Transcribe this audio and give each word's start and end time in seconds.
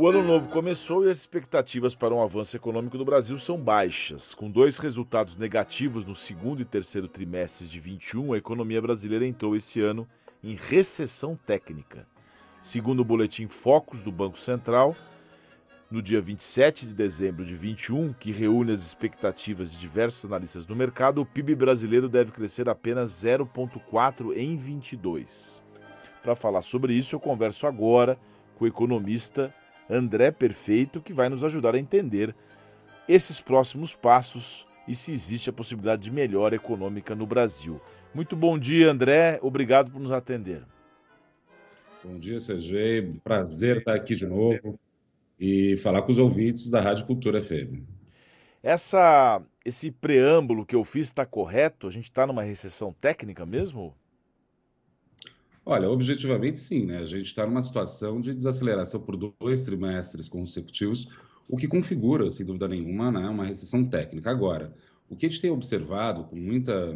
O 0.00 0.08
ano 0.08 0.22
novo 0.22 0.48
começou 0.48 1.04
e 1.04 1.10
as 1.10 1.18
expectativas 1.18 1.94
para 1.94 2.14
um 2.14 2.22
avanço 2.22 2.56
econômico 2.56 2.96
do 2.96 3.04
Brasil 3.04 3.36
são 3.36 3.58
baixas. 3.58 4.34
Com 4.34 4.50
dois 4.50 4.78
resultados 4.78 5.36
negativos 5.36 6.06
no 6.06 6.14
segundo 6.14 6.62
e 6.62 6.64
terceiro 6.64 7.06
trimestres 7.06 7.68
de 7.68 7.78
21, 7.78 8.32
a 8.32 8.38
economia 8.38 8.80
brasileira 8.80 9.26
entrou 9.26 9.54
esse 9.54 9.78
ano 9.78 10.08
em 10.42 10.56
recessão 10.56 11.36
técnica. 11.36 12.06
Segundo 12.62 13.00
o 13.00 13.04
boletim 13.04 13.46
Focus 13.46 14.02
do 14.02 14.10
Banco 14.10 14.38
Central, 14.38 14.96
no 15.90 16.00
dia 16.00 16.22
27 16.22 16.86
de 16.86 16.94
dezembro 16.94 17.44
de 17.44 17.54
21, 17.54 18.14
que 18.14 18.32
reúne 18.32 18.72
as 18.72 18.80
expectativas 18.80 19.70
de 19.70 19.76
diversos 19.76 20.24
analistas 20.24 20.64
do 20.64 20.74
mercado, 20.74 21.20
o 21.20 21.26
PIB 21.26 21.54
brasileiro 21.54 22.08
deve 22.08 22.32
crescer 22.32 22.70
apenas 22.70 23.10
0,4 23.10 24.34
em 24.34 24.56
22. 24.56 25.62
Para 26.22 26.34
falar 26.34 26.62
sobre 26.62 26.94
isso, 26.94 27.14
eu 27.14 27.20
converso 27.20 27.66
agora 27.66 28.18
com 28.56 28.64
o 28.64 28.68
economista 28.68 29.54
André 29.90 30.30
Perfeito, 30.30 31.00
que 31.00 31.12
vai 31.12 31.28
nos 31.28 31.42
ajudar 31.42 31.74
a 31.74 31.78
entender 31.78 32.34
esses 33.08 33.40
próximos 33.40 33.94
passos 33.94 34.66
e 34.86 34.94
se 34.94 35.12
existe 35.12 35.50
a 35.50 35.52
possibilidade 35.52 36.02
de 36.02 36.10
melhora 36.10 36.54
econômica 36.54 37.14
no 37.14 37.26
Brasil. 37.26 37.80
Muito 38.14 38.36
bom 38.36 38.58
dia, 38.58 38.90
André. 38.90 39.38
Obrigado 39.42 39.90
por 39.90 40.00
nos 40.00 40.12
atender. 40.12 40.62
Bom 42.02 42.18
dia, 42.18 42.40
Sergei. 42.40 43.20
Prazer 43.22 43.78
estar 43.78 43.94
aqui 43.94 44.16
de 44.16 44.26
novo 44.26 44.78
e 45.38 45.76
falar 45.78 46.02
com 46.02 46.12
os 46.12 46.18
ouvintes 46.18 46.70
da 46.70 46.80
Rádio 46.80 47.06
Cultura 47.06 47.42
FM. 47.42 47.82
Essa, 48.62 49.42
esse 49.64 49.90
preâmbulo 49.90 50.66
que 50.66 50.74
eu 50.74 50.84
fiz 50.84 51.06
está 51.06 51.24
correto? 51.24 51.86
A 51.86 51.90
gente 51.90 52.04
está 52.04 52.26
numa 52.26 52.42
recessão 52.42 52.92
técnica 52.92 53.46
mesmo? 53.46 53.94
Olha, 55.64 55.90
objetivamente 55.90 56.58
sim, 56.58 56.86
né? 56.86 56.98
A 56.98 57.06
gente 57.06 57.26
está 57.26 57.46
numa 57.46 57.62
situação 57.62 58.20
de 58.20 58.34
desaceleração 58.34 59.00
por 59.00 59.16
dois 59.16 59.64
trimestres 59.64 60.28
consecutivos, 60.28 61.08
o 61.48 61.56
que 61.56 61.68
configura, 61.68 62.30
sem 62.30 62.46
dúvida 62.46 62.68
nenhuma, 62.68 63.10
né, 63.10 63.28
uma 63.28 63.44
recessão 63.44 63.84
técnica. 63.84 64.30
Agora, 64.30 64.72
o 65.08 65.16
que 65.16 65.26
a 65.26 65.28
gente 65.28 65.40
tem 65.40 65.50
observado 65.50 66.24
com 66.24 66.36
muita, 66.36 66.94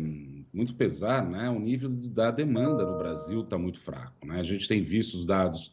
muito 0.52 0.74
pesar, 0.74 1.28
né, 1.28 1.50
o 1.50 1.58
nível 1.58 1.90
da 1.90 2.30
demanda 2.30 2.86
no 2.86 2.96
Brasil 2.96 3.40
está 3.40 3.58
muito 3.58 3.80
fraco. 3.80 4.24
Né? 4.24 4.38
A 4.38 4.44
gente 4.44 4.68
tem 4.68 4.80
visto 4.80 5.14
os 5.14 5.26
dados 5.26 5.72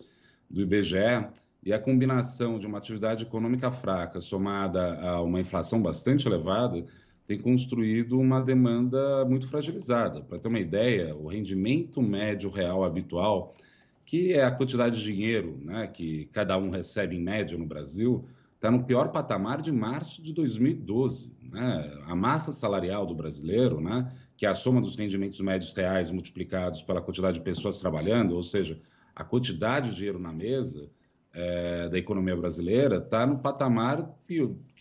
do 0.49 0.61
IBGE 0.61 1.27
e 1.63 1.71
a 1.71 1.79
combinação 1.79 2.57
de 2.57 2.65
uma 2.65 2.79
atividade 2.79 3.23
econômica 3.23 3.71
fraca 3.71 4.19
somada 4.19 4.99
a 4.99 5.21
uma 5.21 5.39
inflação 5.39 5.79
bastante 5.81 6.27
elevada 6.27 6.83
tem 7.31 7.39
construído 7.39 8.19
uma 8.19 8.41
demanda 8.41 9.23
muito 9.23 9.47
fragilizada. 9.47 10.21
Para 10.21 10.37
ter 10.37 10.49
uma 10.49 10.59
ideia, 10.59 11.15
o 11.15 11.27
rendimento 11.27 12.01
médio 12.01 12.49
real 12.49 12.83
habitual, 12.83 13.55
que 14.05 14.33
é 14.33 14.43
a 14.43 14.51
quantidade 14.51 14.97
de 14.97 15.03
dinheiro 15.03 15.57
né, 15.63 15.87
que 15.87 16.25
cada 16.33 16.57
um 16.57 16.69
recebe 16.69 17.15
em 17.15 17.21
média 17.21 17.57
no 17.57 17.65
Brasil, 17.65 18.25
está 18.55 18.69
no 18.69 18.83
pior 18.83 19.13
patamar 19.13 19.61
de 19.61 19.71
março 19.71 20.21
de 20.21 20.33
2012. 20.33 21.33
Né? 21.53 22.01
A 22.05 22.13
massa 22.13 22.51
salarial 22.51 23.05
do 23.05 23.15
brasileiro, 23.15 23.79
né, 23.79 24.11
que 24.35 24.45
é 24.45 24.49
a 24.49 24.53
soma 24.53 24.81
dos 24.81 24.97
rendimentos 24.97 25.39
médios 25.39 25.71
reais 25.71 26.11
multiplicados 26.11 26.81
pela 26.81 27.01
quantidade 27.01 27.37
de 27.37 27.45
pessoas 27.45 27.79
trabalhando, 27.79 28.35
ou 28.35 28.43
seja, 28.43 28.77
a 29.15 29.23
quantidade 29.23 29.91
de 29.91 29.95
dinheiro 29.95 30.19
na 30.19 30.33
mesa, 30.33 30.89
é, 31.33 31.87
da 31.89 31.97
economia 31.97 32.35
brasileira 32.35 32.97
está 32.97 33.25
no 33.25 33.39
patamar 33.39 34.09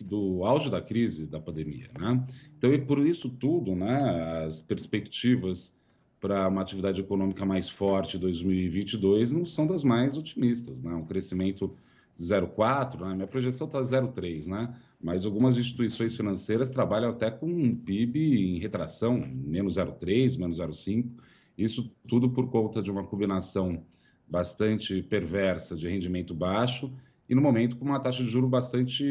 do 0.00 0.44
auge 0.44 0.70
da 0.70 0.80
crise 0.80 1.26
da 1.26 1.40
pandemia. 1.40 1.90
Né? 1.98 2.24
Então, 2.58 2.72
e 2.72 2.78
por 2.78 2.98
isso 2.98 3.28
tudo, 3.28 3.74
né, 3.74 4.44
as 4.44 4.60
perspectivas 4.60 5.76
para 6.20 6.48
uma 6.48 6.60
atividade 6.60 7.00
econômica 7.00 7.46
mais 7.46 7.70
forte 7.70 8.16
em 8.16 8.20
2022 8.20 9.32
não 9.32 9.44
são 9.44 9.66
das 9.66 9.82
mais 9.82 10.16
otimistas. 10.16 10.82
Né? 10.82 10.92
Um 10.92 11.06
crescimento 11.06 11.74
de 12.16 12.24
0,4, 12.24 13.00
né? 13.00 13.14
minha 13.14 13.26
projeção 13.26 13.66
está 13.66 13.80
0,3, 13.80 14.46
né? 14.46 14.74
mas 15.00 15.24
algumas 15.24 15.56
instituições 15.56 16.14
financeiras 16.14 16.70
trabalham 16.70 17.10
até 17.10 17.30
com 17.30 17.46
um 17.46 17.74
PIB 17.74 18.56
em 18.56 18.58
retração, 18.58 19.18
menos 19.18 19.76
0,3, 19.76 20.38
menos 20.38 20.58
0,5, 20.58 21.08
isso 21.56 21.90
tudo 22.06 22.28
por 22.30 22.50
conta 22.50 22.83
de 22.83 22.90
uma 22.90 23.05
combinação 23.05 23.83
bastante 24.30 25.02
perversa 25.02 25.77
de 25.77 25.89
rendimento 25.89 26.35
baixo 26.35 26.92
e 27.29 27.35
no 27.35 27.42
momento 27.42 27.77
com 27.77 27.85
uma 27.85 28.01
taxa 28.01 28.23
de 28.23 28.30
juro 28.30 28.48
bastante 28.48 29.05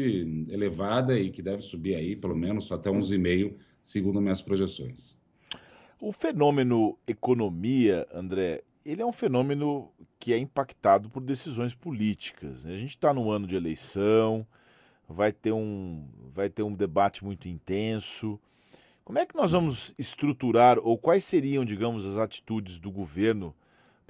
elevada 0.48 1.18
e 1.18 1.30
que 1.30 1.42
deve 1.42 1.62
subir 1.62 1.94
aí 1.94 2.16
pelo 2.16 2.36
menos 2.36 2.70
até 2.72 2.90
11,5 2.90 3.54
segundo 3.82 4.20
minhas 4.20 4.42
projeções. 4.42 5.20
O 6.00 6.12
fenômeno 6.12 6.98
economia, 7.06 8.06
André, 8.12 8.62
ele 8.84 9.02
é 9.02 9.06
um 9.06 9.12
fenômeno 9.12 9.90
que 10.18 10.32
é 10.32 10.38
impactado 10.38 11.10
por 11.10 11.22
decisões 11.22 11.74
políticas. 11.74 12.64
Né? 12.64 12.74
A 12.74 12.78
gente 12.78 12.90
está 12.90 13.12
no 13.12 13.30
ano 13.30 13.46
de 13.46 13.54
eleição, 13.54 14.46
vai 15.08 15.32
ter, 15.32 15.52
um, 15.52 16.08
vai 16.32 16.48
ter 16.48 16.62
um 16.62 16.74
debate 16.74 17.24
muito 17.24 17.48
intenso. 17.48 18.40
Como 19.04 19.18
é 19.18 19.26
que 19.26 19.36
nós 19.36 19.52
vamos 19.52 19.94
estruturar, 19.98 20.78
ou 20.78 20.96
quais 20.96 21.24
seriam, 21.24 21.64
digamos, 21.64 22.06
as 22.06 22.16
atitudes 22.16 22.78
do 22.78 22.90
governo 22.90 23.54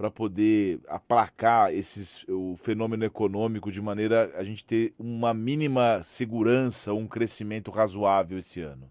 para 0.01 0.11
poder 0.11 0.81
aplacar 0.89 1.75
esses, 1.75 2.25
o 2.27 2.57
fenômeno 2.57 3.05
econômico 3.05 3.71
de 3.71 3.83
maneira 3.83 4.33
a 4.35 4.43
gente 4.43 4.65
ter 4.65 4.95
uma 4.99 5.35
mínima 5.35 6.03
segurança, 6.03 6.95
um 6.95 7.07
crescimento 7.07 7.71
razoável 7.71 8.39
esse 8.39 8.63
ano? 8.63 8.91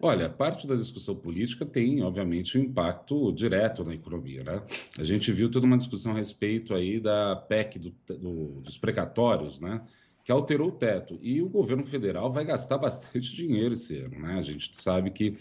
Olha, 0.00 0.30
parte 0.30 0.66
da 0.66 0.74
discussão 0.74 1.14
política 1.14 1.66
tem, 1.66 2.02
obviamente, 2.02 2.56
um 2.56 2.62
impacto 2.62 3.30
direto 3.30 3.84
na 3.84 3.94
economia. 3.94 4.42
Né? 4.42 4.62
A 4.98 5.02
gente 5.02 5.30
viu 5.30 5.50
toda 5.50 5.66
uma 5.66 5.76
discussão 5.76 6.12
a 6.12 6.16
respeito 6.16 6.74
aí 6.74 6.98
da 6.98 7.36
PEC 7.36 7.78
do, 7.78 7.94
do, 8.16 8.62
dos 8.62 8.78
precatórios, 8.78 9.60
né? 9.60 9.82
que 10.24 10.32
alterou 10.32 10.68
o 10.68 10.72
teto. 10.72 11.18
E 11.20 11.42
o 11.42 11.48
governo 11.50 11.84
federal 11.84 12.32
vai 12.32 12.46
gastar 12.46 12.78
bastante 12.80 13.36
dinheiro 13.36 13.74
esse 13.74 13.98
ano. 13.98 14.18
Né? 14.18 14.38
A 14.38 14.42
gente 14.42 14.74
sabe 14.74 15.10
que 15.10 15.36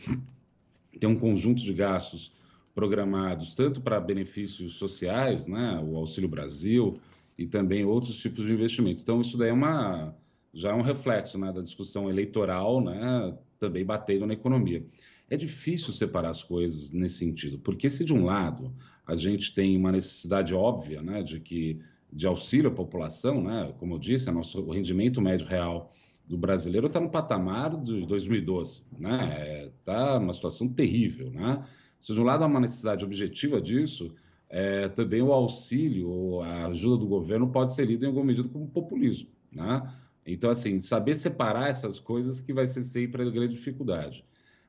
tem 0.99 1.09
um 1.09 1.17
conjunto 1.17 1.61
de 1.61 1.73
gastos 1.73 2.35
programados 2.77 3.55
tanto 3.55 3.81
para 3.81 3.99
benefícios 3.99 4.75
sociais, 4.75 5.47
né, 5.47 5.83
o 5.83 5.97
Auxílio 5.97 6.29
Brasil 6.29 6.99
e 7.35 7.47
também 7.47 7.83
outros 7.83 8.19
tipos 8.19 8.45
de 8.45 8.51
investimento. 8.51 9.01
Então 9.01 9.19
isso 9.19 9.35
daí 9.35 9.49
é 9.49 9.53
uma 9.53 10.13
já 10.53 10.69
é 10.69 10.73
um 10.75 10.83
reflexo 10.83 11.39
né, 11.39 11.51
da 11.51 11.61
discussão 11.61 12.07
eleitoral, 12.07 12.79
né, 12.79 13.35
também 13.59 13.83
batendo 13.83 14.27
na 14.27 14.33
economia. 14.33 14.85
É 15.27 15.35
difícil 15.35 15.91
separar 15.91 16.29
as 16.29 16.43
coisas 16.43 16.91
nesse 16.91 17.15
sentido, 17.15 17.57
porque 17.57 17.89
se 17.89 18.05
de 18.05 18.13
um 18.13 18.23
lado 18.23 18.71
a 19.07 19.15
gente 19.15 19.55
tem 19.55 19.75
uma 19.75 19.91
necessidade 19.91 20.53
óbvia, 20.53 21.01
né, 21.01 21.23
de 21.23 21.39
que 21.39 21.79
de 22.13 22.27
auxílio 22.27 22.69
à 22.69 22.73
população, 22.73 23.41
né, 23.41 23.73
como 23.79 23.95
eu 23.95 23.99
disse, 23.99 24.29
nosso, 24.29 24.61
o 24.61 24.71
rendimento 24.71 25.19
médio 25.19 25.47
real 25.47 25.91
do 26.27 26.37
brasileiro 26.37 26.85
está 26.85 26.99
no 26.99 27.09
patamar 27.09 27.75
de 27.81 28.05
2012, 28.05 28.83
né, 28.99 29.71
está 29.79 30.13
é, 30.13 30.17
uma 30.19 30.33
situação 30.33 30.69
terrível, 30.69 31.31
né. 31.31 31.63
Se 31.99 32.13
de 32.13 32.21
um 32.21 32.23
lado 32.23 32.43
há 32.43 32.47
uma 32.47 32.59
necessidade 32.59 33.03
objetiva 33.03 33.61
disso, 33.61 34.13
é, 34.49 34.87
também 34.89 35.21
o 35.21 35.31
auxílio 35.31 36.09
ou 36.09 36.41
a 36.41 36.67
ajuda 36.67 36.97
do 36.97 37.07
governo 37.07 37.49
pode 37.49 37.73
ser 37.73 37.85
lido 37.85 38.05
em 38.05 38.07
alguma 38.07 38.25
medida 38.25 38.47
como 38.47 38.67
populismo. 38.67 39.29
Né? 39.51 39.93
Então, 40.25 40.49
assim, 40.49 40.79
saber 40.79 41.15
separar 41.15 41.69
essas 41.69 41.99
coisas 41.99 42.41
que 42.41 42.53
vai 42.53 42.67
ser 42.67 42.83
sempre 42.83 43.21
a 43.21 43.29
grande 43.29 43.55
dificuldade. 43.55 44.25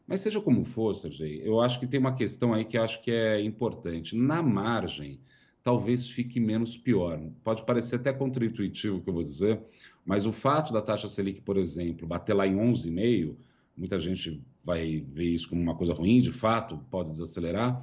Mas 0.06 0.20
seja 0.20 0.40
como 0.40 0.64
for, 0.64 0.94
Sergei, 0.94 1.42
eu 1.44 1.60
acho 1.60 1.78
que 1.78 1.86
tem 1.86 2.00
uma 2.00 2.14
questão 2.14 2.54
aí 2.54 2.64
que 2.64 2.78
acho 2.78 3.02
que 3.02 3.10
é 3.10 3.42
importante. 3.42 4.16
Na 4.16 4.42
margem, 4.42 5.20
talvez 5.62 6.08
fique 6.08 6.40
menos 6.40 6.78
pior. 6.78 7.20
Pode 7.44 7.64
parecer 7.66 7.96
até 7.96 8.10
contraintuitivo 8.12 8.96
o 8.96 9.00
que 9.02 9.10
eu 9.10 9.14
vou 9.14 9.22
dizer, 9.22 9.60
mas 10.06 10.24
o 10.24 10.32
fato 10.32 10.72
da 10.72 10.80
taxa 10.80 11.10
Selic, 11.10 11.42
por 11.42 11.58
exemplo, 11.58 12.06
bater 12.06 12.32
lá 12.32 12.46
em 12.46 12.56
11,5, 12.56 13.36
muita 13.76 13.98
gente 13.98 14.42
vai 14.68 15.00
ver 15.00 15.24
isso 15.24 15.48
como 15.48 15.62
uma 15.62 15.74
coisa 15.74 15.94
ruim, 15.94 16.20
de 16.20 16.30
fato, 16.30 16.78
pode 16.90 17.10
desacelerar, 17.10 17.82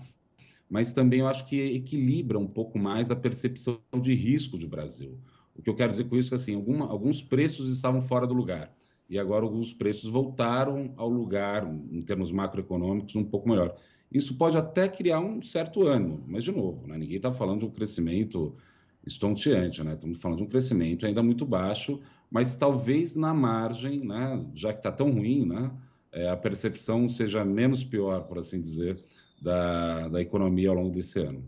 mas 0.69 0.93
também 0.93 1.21
eu 1.21 1.27
acho 1.27 1.43
que 1.47 1.59
equilibra 1.59 2.37
um 2.37 2.45
pouco 2.45 2.77
mais 2.77 3.09
a 3.09 3.15
percepção 3.15 3.79
de 4.03 4.13
risco 4.13 4.55
do 4.55 4.67
Brasil. 4.67 5.17
O 5.55 5.63
que 5.63 5.69
eu 5.69 5.73
quero 5.73 5.89
dizer 5.89 6.03
com 6.03 6.15
isso 6.15 6.35
é 6.35 6.35
assim, 6.35 6.53
alguma, 6.53 6.87
alguns 6.87 7.23
preços 7.23 7.73
estavam 7.73 8.03
fora 8.03 8.27
do 8.27 8.35
lugar 8.35 8.71
e 9.09 9.17
agora 9.17 9.43
alguns 9.43 9.73
preços 9.73 10.11
voltaram 10.11 10.93
ao 10.95 11.09
lugar, 11.09 11.67
em 11.91 12.03
termos 12.03 12.31
macroeconômicos, 12.31 13.15
um 13.15 13.23
pouco 13.23 13.49
melhor. 13.49 13.75
Isso 14.11 14.37
pode 14.37 14.55
até 14.55 14.87
criar 14.87 15.19
um 15.21 15.41
certo 15.41 15.87
ânimo, 15.87 16.23
mas, 16.27 16.43
de 16.43 16.51
novo, 16.51 16.85
né, 16.85 16.99
ninguém 16.99 17.17
está 17.17 17.31
falando 17.31 17.61
de 17.61 17.65
um 17.65 17.71
crescimento 17.71 18.55
estonteante, 19.03 19.83
né? 19.83 19.93
estamos 19.93 20.19
falando 20.19 20.37
de 20.37 20.43
um 20.43 20.49
crescimento 20.49 21.03
ainda 21.03 21.23
muito 21.23 21.47
baixo, 21.47 21.99
mas 22.29 22.55
talvez 22.55 23.15
na 23.15 23.33
margem, 23.33 24.05
né, 24.05 24.45
já 24.53 24.71
que 24.71 24.79
está 24.79 24.91
tão 24.91 25.09
ruim, 25.09 25.45
né, 25.45 25.71
é, 26.15 26.29
a 26.29 26.37
percepção 26.37 27.09
seja 27.09 27.43
menos 27.43 27.83
pior, 27.83 28.21
por 28.21 28.39
assim 28.39 28.59
dizer, 28.61 29.03
da, 29.41 30.07
da 30.07 30.21
economia 30.21 30.69
ao 30.69 30.75
longo 30.75 30.89
desse 30.89 31.19
ano. 31.19 31.43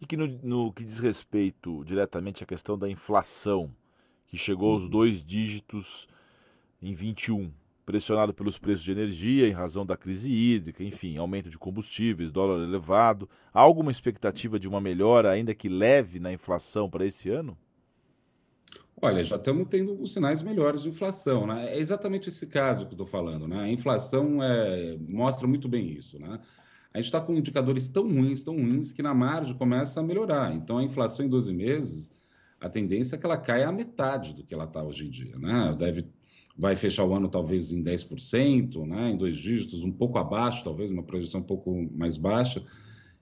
E 0.00 0.06
que 0.06 0.16
no, 0.16 0.28
no 0.42 0.72
que 0.72 0.84
diz 0.84 1.00
respeito 1.00 1.84
diretamente 1.84 2.44
à 2.44 2.46
questão 2.46 2.78
da 2.78 2.88
inflação, 2.88 3.70
que 4.28 4.38
chegou 4.38 4.72
aos 4.72 4.84
uhum. 4.84 4.90
dois 4.90 5.24
dígitos 5.24 6.06
em 6.80 6.94
21, 6.94 7.50
pressionado 7.84 8.32
pelos 8.32 8.58
preços 8.58 8.84
de 8.84 8.92
energia 8.92 9.48
em 9.48 9.52
razão 9.52 9.84
da 9.84 9.96
crise 9.96 10.30
hídrica, 10.30 10.84
enfim, 10.84 11.16
aumento 11.16 11.50
de 11.50 11.58
combustíveis, 11.58 12.30
dólar 12.30 12.62
elevado. 12.62 13.28
Há 13.52 13.60
alguma 13.60 13.90
expectativa 13.90 14.58
de 14.58 14.68
uma 14.68 14.80
melhora, 14.80 15.30
ainda 15.30 15.54
que 15.54 15.68
leve, 15.68 16.20
na 16.20 16.32
inflação 16.32 16.88
para 16.88 17.04
esse 17.04 17.28
ano? 17.28 17.58
Olha, 19.00 19.22
já 19.22 19.36
estamos 19.36 19.68
tendo 19.68 19.90
alguns 19.90 20.12
sinais 20.14 20.42
melhores 20.42 20.82
de 20.82 20.88
inflação, 20.88 21.46
né? 21.46 21.74
É 21.74 21.78
exatamente 21.78 22.30
esse 22.30 22.46
caso 22.46 22.86
que 22.86 22.92
eu 22.92 22.96
estou 22.96 23.06
falando, 23.06 23.46
né? 23.46 23.60
A 23.60 23.68
inflação 23.68 24.42
é, 24.42 24.96
mostra 24.98 25.46
muito 25.46 25.68
bem 25.68 25.92
isso, 25.92 26.18
né? 26.18 26.40
A 26.94 26.98
gente 26.98 27.06
está 27.06 27.20
com 27.20 27.34
indicadores 27.34 27.90
tão 27.90 28.04
ruins, 28.04 28.42
tão 28.42 28.54
ruins, 28.54 28.94
que 28.94 29.02
na 29.02 29.12
margem 29.12 29.54
começa 29.54 30.00
a 30.00 30.02
melhorar. 30.02 30.54
Então, 30.54 30.78
a 30.78 30.82
inflação 30.82 31.26
em 31.26 31.28
12 31.28 31.52
meses, 31.52 32.10
a 32.58 32.70
tendência 32.70 33.16
é 33.16 33.18
que 33.18 33.26
ela 33.26 33.36
caia 33.36 33.68
à 33.68 33.72
metade 33.72 34.32
do 34.32 34.42
que 34.42 34.54
ela 34.54 34.64
está 34.64 34.82
hoje 34.82 35.06
em 35.06 35.10
dia, 35.10 35.38
né? 35.38 35.76
Deve, 35.78 36.06
vai 36.56 36.74
fechar 36.74 37.04
o 37.04 37.14
ano 37.14 37.28
talvez 37.28 37.72
em 37.72 37.82
10%, 37.82 38.86
né? 38.86 39.10
Em 39.10 39.16
dois 39.18 39.36
dígitos, 39.36 39.84
um 39.84 39.92
pouco 39.92 40.16
abaixo, 40.16 40.64
talvez 40.64 40.90
uma 40.90 41.02
projeção 41.02 41.42
um 41.42 41.44
pouco 41.44 41.86
mais 41.92 42.16
baixa, 42.16 42.64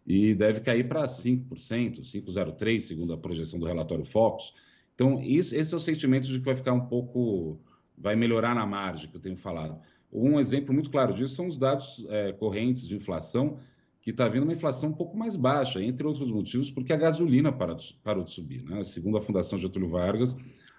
e 0.06 0.35
deve 0.35 0.61
cair 0.61 0.87
para 0.87 1.05
5%, 1.05 2.03
5,03%, 2.03 2.79
segundo 2.79 3.12
a 3.12 3.19
projeção 3.19 3.59
do 3.59 3.67
relatório 3.67 4.05
Focus. 4.05 4.55
Então, 4.94 5.20
isso, 5.23 5.56
esse 5.56 5.75
é 5.75 5.76
o 5.76 5.81
sentimento 5.81 6.26
de 6.29 6.38
que 6.38 6.44
vai 6.44 6.56
ficar 6.56 6.73
um 6.73 6.87
pouco, 6.87 7.58
vai 7.99 8.14
melhorar 8.14 8.55
na 8.55 8.64
margem, 8.64 9.11
que 9.11 9.17
eu 9.17 9.20
tenho 9.20 9.37
falado. 9.37 9.81
Um 10.12 10.38
exemplo 10.38 10.73
muito 10.73 10.91
claro 10.91 11.12
disso 11.12 11.35
são 11.35 11.46
os 11.46 11.58
dados 11.58 12.06
é, 12.08 12.32
correntes 12.32 12.87
de 12.87 12.94
inflação, 12.94 13.58
que 14.00 14.11
está 14.11 14.29
vindo 14.29 14.44
uma 14.44 14.52
inflação 14.52 14.91
um 14.91 14.94
pouco 14.94 15.17
mais 15.17 15.35
baixa, 15.35 15.82
entre 15.82 16.06
outros 16.06 16.31
motivos, 16.31 16.70
porque 16.70 16.93
a 16.93 16.96
gasolina 16.96 17.50
parou 17.50 17.76
parou 18.02 18.23
de 18.23 18.31
subir. 18.31 18.62
Né? 18.62 18.85
Segundo 18.85 19.17
a 19.17 19.20
Fundação 19.23 19.58
Getúlio 19.58 19.88
Vargas, 19.88 20.37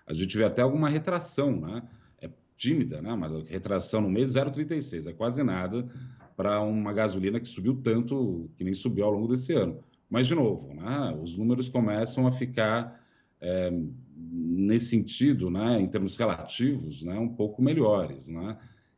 a 0.08 0.14
gente 0.14 0.38
vê 0.38 0.46
até 0.46 0.62
alguma 0.62 0.88
retração, 0.88 1.60
né? 1.60 1.84
é 2.22 2.30
tímida, 2.56 3.02
né? 3.02 3.14
mas 3.16 3.50
retração 3.50 4.00
no 4.00 4.10
mês 4.10 4.34
0,36, 4.34 5.08
é 5.08 5.14
quase 5.14 5.44
nada 5.44 5.86
para 6.38 6.62
uma 6.62 6.94
gasolina 6.94 7.40
que 7.40 7.50
subiu 7.50 7.76
tanto, 7.82 8.50
que 8.56 8.64
nem 8.64 8.74
subiu 8.74 9.06
ao 9.06 9.12
longo 9.12 9.28
desse 9.28 9.54
ano. 9.54 9.84
Mas, 10.10 10.28
de 10.28 10.36
novo, 10.36 10.74
né? 10.74 11.18
os 11.20 11.36
números 11.36 11.68
começam 11.68 12.28
a 12.28 12.32
ficar 12.32 13.04
é, 13.42 13.72
nesse 14.16 14.86
sentido, 14.86 15.50
né, 15.50 15.80
em 15.82 15.88
termos 15.88 16.16
relativos, 16.16 17.04
né, 17.04 17.18
um 17.20 17.28
pouco 17.28 17.62
melhores. 17.62 18.28
Né? 18.28 18.58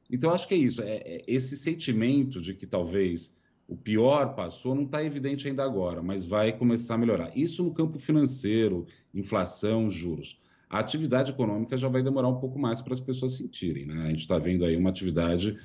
Então, 0.09 0.31
acho 0.31 0.47
que 0.47 0.53
é 0.53 0.57
isso. 0.57 0.81
É, 0.81 0.97
é 0.97 1.23
esse 1.27 1.57
sentimento 1.57 2.39
de 2.41 2.53
que 2.53 2.67
talvez 2.67 3.35
o 3.67 3.75
pior 3.75 4.33
passou 4.35 4.73
não 4.73 4.83
está 4.83 5.03
evidente 5.03 5.47
ainda 5.47 5.63
agora, 5.63 6.01
mas 6.01 6.25
vai 6.25 6.53
começar 6.53 6.95
a 6.95 6.97
melhorar. 6.97 7.37
Isso 7.37 7.63
no 7.63 7.73
campo 7.73 7.99
financeiro, 7.99 8.85
inflação, 9.13 9.91
juros. 9.91 10.39
A 10.69 10.79
atividade 10.79 11.31
econômica 11.31 11.77
já 11.77 11.87
vai 11.87 12.01
demorar 12.01 12.29
um 12.29 12.39
pouco 12.39 12.57
mais 12.57 12.81
para 12.81 12.93
as 12.93 12.99
pessoas 12.99 13.33
sentirem. 13.33 13.85
Né? 13.85 14.05
A 14.05 14.09
gente 14.09 14.19
está 14.19 14.37
vendo 14.37 14.63
aí 14.63 14.75
uma 14.77 14.89
atividade 14.89 15.57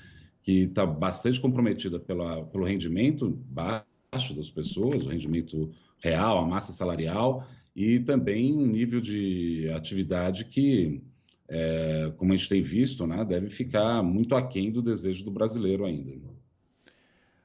que 0.42 0.62
está 0.64 0.84
bastante 0.84 1.40
comprometida 1.40 2.00
pela, 2.00 2.44
pelo 2.44 2.64
rendimento 2.64 3.30
baixo 3.48 4.34
das 4.34 4.50
pessoas, 4.50 5.04
o 5.04 5.08
rendimento 5.08 5.70
real, 5.98 6.38
a 6.38 6.46
massa 6.46 6.72
salarial, 6.72 7.46
e 7.74 8.00
também 8.00 8.52
um 8.52 8.66
nível 8.66 9.00
de 9.00 9.70
atividade 9.74 10.44
que, 10.44 11.02
é, 11.48 12.12
como 12.16 12.32
a 12.32 12.36
gente 12.36 12.48
tem 12.48 12.62
visto, 12.62 13.06
né, 13.06 13.24
deve 13.24 13.48
ficar 13.48 14.02
muito 14.02 14.34
aquém 14.34 14.70
do 14.70 14.82
desejo 14.82 15.24
do 15.24 15.30
brasileiro 15.30 15.84
ainda. 15.84 16.30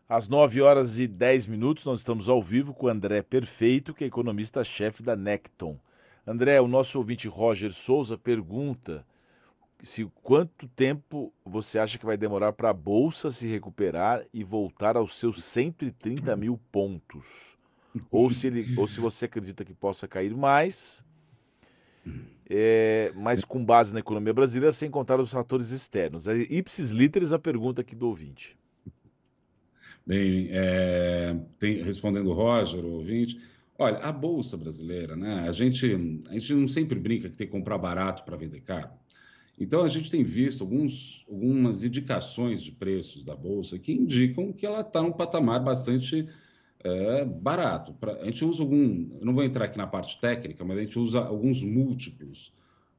Às 0.08 0.28
9 0.30 0.62
horas 0.62 1.00
e 1.00 1.08
10 1.08 1.48
minutos, 1.48 1.84
nós 1.86 2.00
estamos 2.00 2.30
ao 2.30 2.42
vivo 2.42 2.74
com 2.74 2.88
André 2.88 3.22
Perfeito, 3.22 3.94
que 3.94 4.04
é 4.04 4.08
economista-chefe 4.08 5.04
da 5.04 5.16
Necton. 5.16 5.78
André, 6.26 6.60
o 6.62 6.68
nosso 6.68 6.98
ouvinte 6.98 7.28
Roger 7.28 7.74
Souza 7.74 8.18
pergunta 8.18 9.06
se 9.84 10.06
quanto 10.24 10.68
tempo 10.70 11.32
você 11.46 11.78
acha 11.78 11.98
que 11.98 12.06
vai 12.06 12.18
demorar 12.18 12.54
para 12.54 12.70
a 12.70 12.74
Bolsa 12.74 13.32
se 13.32 13.48
recuperar 13.48 14.24
e 14.34 14.44
voltar 14.44 14.98
aos 14.98 15.18
seus 15.18 15.44
130 15.44 16.36
mil 16.36 16.60
pontos 16.72 17.57
ou 18.12 18.30
se, 18.30 18.48
ele, 18.48 18.76
ou 18.78 18.88
se 18.88 19.00
você 19.00 19.26
acredita 19.26 19.64
que 19.66 19.74
possa 19.74 20.08
cair 20.08 20.36
mais, 20.36 21.06
é, 22.50 23.12
mas 23.16 23.44
com 23.44 23.64
base 23.64 23.94
na 23.94 24.00
economia 24.00 24.34
brasileira, 24.34 24.72
sem 24.72 24.90
contar 24.90 25.20
os 25.20 25.32
fatores 25.32 25.72
externos. 25.72 26.28
É 26.28 26.36
ipsis 26.36 26.92
literis 26.92 27.32
a 27.32 27.40
pergunta 27.40 27.82
aqui 27.82 27.96
do 27.96 28.08
ouvinte. 28.08 28.58
Bem, 30.06 30.48
é, 30.52 31.36
tem, 31.60 31.84
respondendo 31.84 32.28
o 32.30 32.34
Roger, 32.34 32.84
o 32.84 32.94
ouvinte, 32.94 33.42
olha, 33.78 33.98
a 33.98 34.12
Bolsa 34.12 34.56
brasileira, 34.56 35.18
né, 35.18 35.46
a 35.48 35.52
gente, 35.52 35.86
a 36.30 36.34
gente 36.34 36.54
não 36.54 36.68
sempre 36.68 36.98
brinca 36.98 37.30
que 37.30 37.36
tem 37.36 37.46
que 37.46 37.52
comprar 37.52 37.78
barato 37.78 38.24
para 38.24 38.38
vender 38.38 38.62
caro. 38.62 38.90
Então, 39.60 39.84
a 39.84 39.88
gente 39.88 40.12
tem 40.12 40.24
visto 40.24 40.64
alguns, 40.64 41.26
algumas 41.28 41.84
indicações 41.84 42.62
de 42.62 42.72
preços 42.72 43.24
da 43.24 43.36
Bolsa 43.36 43.80
que 43.80 43.92
indicam 43.92 44.54
que 44.54 44.66
ela 44.66 44.82
está 44.82 45.02
num 45.02 45.12
patamar 45.12 45.64
bastante 45.64 46.30
é 46.84 47.26
barato. 47.26 47.96
A 48.22 48.26
gente 48.26 48.46
usa 48.46 48.62
algum, 48.62 49.10
não 49.22 49.34
vou 49.34 49.44
entrar 49.44 49.66
aqui 49.66 49.78
na 49.78 49.88
parte 49.88 50.20
técnica, 50.20 50.64
mas 50.64 50.78
a 50.78 50.82
gente 50.82 51.00
usa 51.00 51.20
alguns 51.20 51.64
múltiplos 51.64 52.54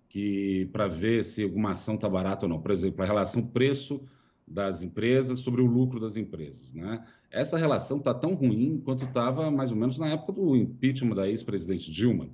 que 0.08 0.68
para 0.72 0.88
ver 0.88 1.24
se 1.24 1.42
alguma 1.42 1.70
ação 1.70 1.94
está 1.94 2.08
barata 2.08 2.46
ou 2.46 2.50
não. 2.50 2.60
Por 2.60 2.70
exemplo, 2.70 3.02
a 3.02 3.06
relação 3.06 3.46
preço 3.46 4.00
das 4.46 4.82
empresas 4.82 5.40
sobre 5.40 5.60
o 5.60 5.66
lucro 5.66 6.00
das 6.00 6.16
empresas. 6.16 6.72
Né? 6.72 7.04
Essa 7.30 7.58
relação 7.58 7.98
está 7.98 8.14
tão 8.14 8.34
ruim 8.34 8.80
quanto 8.82 9.04
estava 9.04 9.50
mais 9.50 9.70
ou 9.70 9.76
menos 9.76 9.98
na 9.98 10.08
época 10.08 10.32
do 10.32 10.56
impeachment 10.56 11.14
da 11.14 11.28
ex-presidente 11.28 11.92
Dilma. 11.92 12.30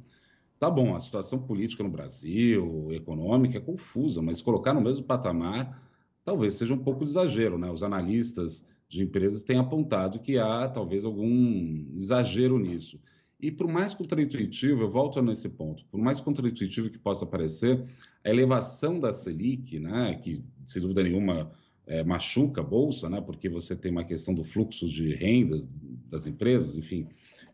Tá 0.58 0.70
bom, 0.70 0.94
a 0.94 1.00
situação 1.00 1.40
política 1.40 1.82
no 1.82 1.90
Brasil, 1.90 2.88
econômica, 2.92 3.58
é 3.58 3.60
confusa, 3.60 4.22
mas 4.22 4.40
colocar 4.40 4.72
no 4.72 4.80
mesmo 4.80 5.04
patamar 5.04 5.82
talvez 6.24 6.54
seja 6.54 6.72
um 6.72 6.78
pouco 6.78 7.04
de 7.04 7.10
exagero. 7.10 7.58
Né? 7.58 7.70
Os 7.70 7.82
analistas 7.82 8.64
de 8.94 9.02
empresas 9.02 9.42
têm 9.42 9.58
apontado 9.58 10.20
que 10.20 10.38
há 10.38 10.68
talvez 10.68 11.04
algum 11.04 11.84
exagero 11.96 12.58
nisso. 12.58 13.00
E 13.40 13.50
por 13.50 13.66
mais 13.68 13.92
contraintuitivo, 13.92 14.82
eu 14.82 14.90
volto 14.90 15.20
nesse 15.20 15.48
ponto, 15.48 15.84
por 15.86 16.00
mais 16.00 16.20
contraintuitivo 16.20 16.88
que 16.88 16.98
possa 16.98 17.26
parecer, 17.26 17.84
a 18.24 18.30
elevação 18.30 19.00
da 19.00 19.12
Selic, 19.12 19.80
né, 19.80 20.18
que 20.22 20.42
sem 20.64 20.80
dúvida 20.80 21.02
nenhuma 21.02 21.50
é, 21.86 22.04
machuca 22.04 22.60
a 22.60 22.64
bolsa, 22.64 23.10
né, 23.10 23.20
porque 23.20 23.48
você 23.48 23.74
tem 23.74 23.90
uma 23.90 24.04
questão 24.04 24.32
do 24.32 24.44
fluxo 24.44 24.88
de 24.88 25.12
rendas 25.12 25.68
das 26.08 26.28
empresas, 26.28 26.78
enfim, 26.78 27.08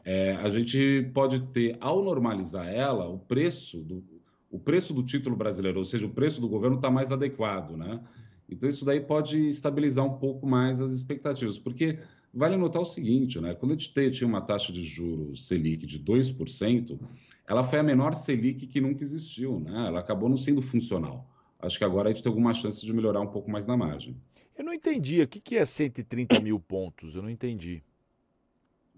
é, 0.05 0.33
a 0.33 0.51
gente 0.51 1.11
pode 1.15 1.41
ter, 1.53 1.77
ao 1.81 2.05
normalizar 2.05 2.69
ela, 2.69 3.09
o 3.09 3.19
preço 3.19 3.79
do, 3.79 4.05
o 4.51 4.59
preço 4.59 4.93
do 4.93 5.03
título 5.03 5.35
brasileiro, 5.35 5.79
ou 5.79 5.85
seja, 5.85 6.07
o 6.07 6.11
preço 6.11 6.41
do 6.41 6.49
governo 6.49 6.77
está 6.77 6.91
mais 6.91 7.11
adequado, 7.11 7.77
né? 7.77 7.99
Então, 8.51 8.69
isso 8.69 8.85
daí 8.85 9.01
pode 9.01 9.47
estabilizar 9.47 10.05
um 10.05 10.19
pouco 10.19 10.47
mais 10.47 10.81
as 10.81 10.93
expectativas, 10.93 11.57
porque 11.57 11.99
vale 12.35 12.57
notar 12.57 12.83
o 12.83 12.85
seguinte, 12.85 13.41
né? 13.41 13.55
Quando 13.55 13.73
a 13.73 13.77
gente 13.77 14.11
tinha 14.11 14.27
uma 14.27 14.41
taxa 14.41 14.73
de 14.73 14.83
juros 14.83 15.47
Selic 15.47 15.87
de 15.87 16.01
2%, 16.01 16.99
ela 17.47 17.63
foi 17.63 17.79
a 17.79 17.83
menor 17.83 18.15
Selic 18.15 18.67
que 18.67 18.81
nunca 18.81 19.03
existiu, 19.03 19.61
né? 19.61 19.87
Ela 19.87 20.01
acabou 20.01 20.29
não 20.29 20.37
sendo 20.37 20.61
funcional. 20.61 21.29
Acho 21.59 21.79
que 21.79 21.85
agora 21.85 22.09
a 22.09 22.13
gente 22.13 22.23
tem 22.23 22.31
alguma 22.31 22.55
chance 22.55 22.85
de 22.85 22.93
melhorar 22.93 23.21
um 23.21 23.27
pouco 23.27 23.51
mais 23.51 23.67
na 23.67 23.77
margem. 23.77 24.17
Eu 24.57 24.65
não 24.65 24.73
entendi. 24.73 25.23
O 25.23 25.29
que 25.29 25.57
é 25.57 25.65
130 25.65 26.41
mil 26.41 26.59
pontos? 26.59 27.15
Eu 27.15 27.23
não 27.23 27.31
entendi. 27.31 27.83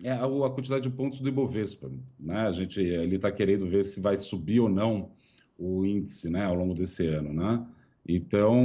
É 0.02 0.12
a, 0.12 0.26
quantidade 0.50 0.82
de 0.82 0.90
pontos 0.90 1.20
do 1.20 1.28
Ibovespa. 1.28 1.90
Né? 2.18 2.38
A 2.38 2.52
gente 2.52 2.80
ele 2.80 3.16
está 3.16 3.30
querendo 3.30 3.66
ver 3.66 3.84
se 3.84 4.00
vai 4.00 4.16
subir 4.16 4.60
ou 4.60 4.68
não 4.68 5.10
o 5.58 5.84
índice 5.84 6.30
né, 6.30 6.44
ao 6.44 6.54
longo 6.54 6.74
desse 6.74 7.06
ano. 7.06 7.32
Né? 7.32 7.66
Então, 8.06 8.60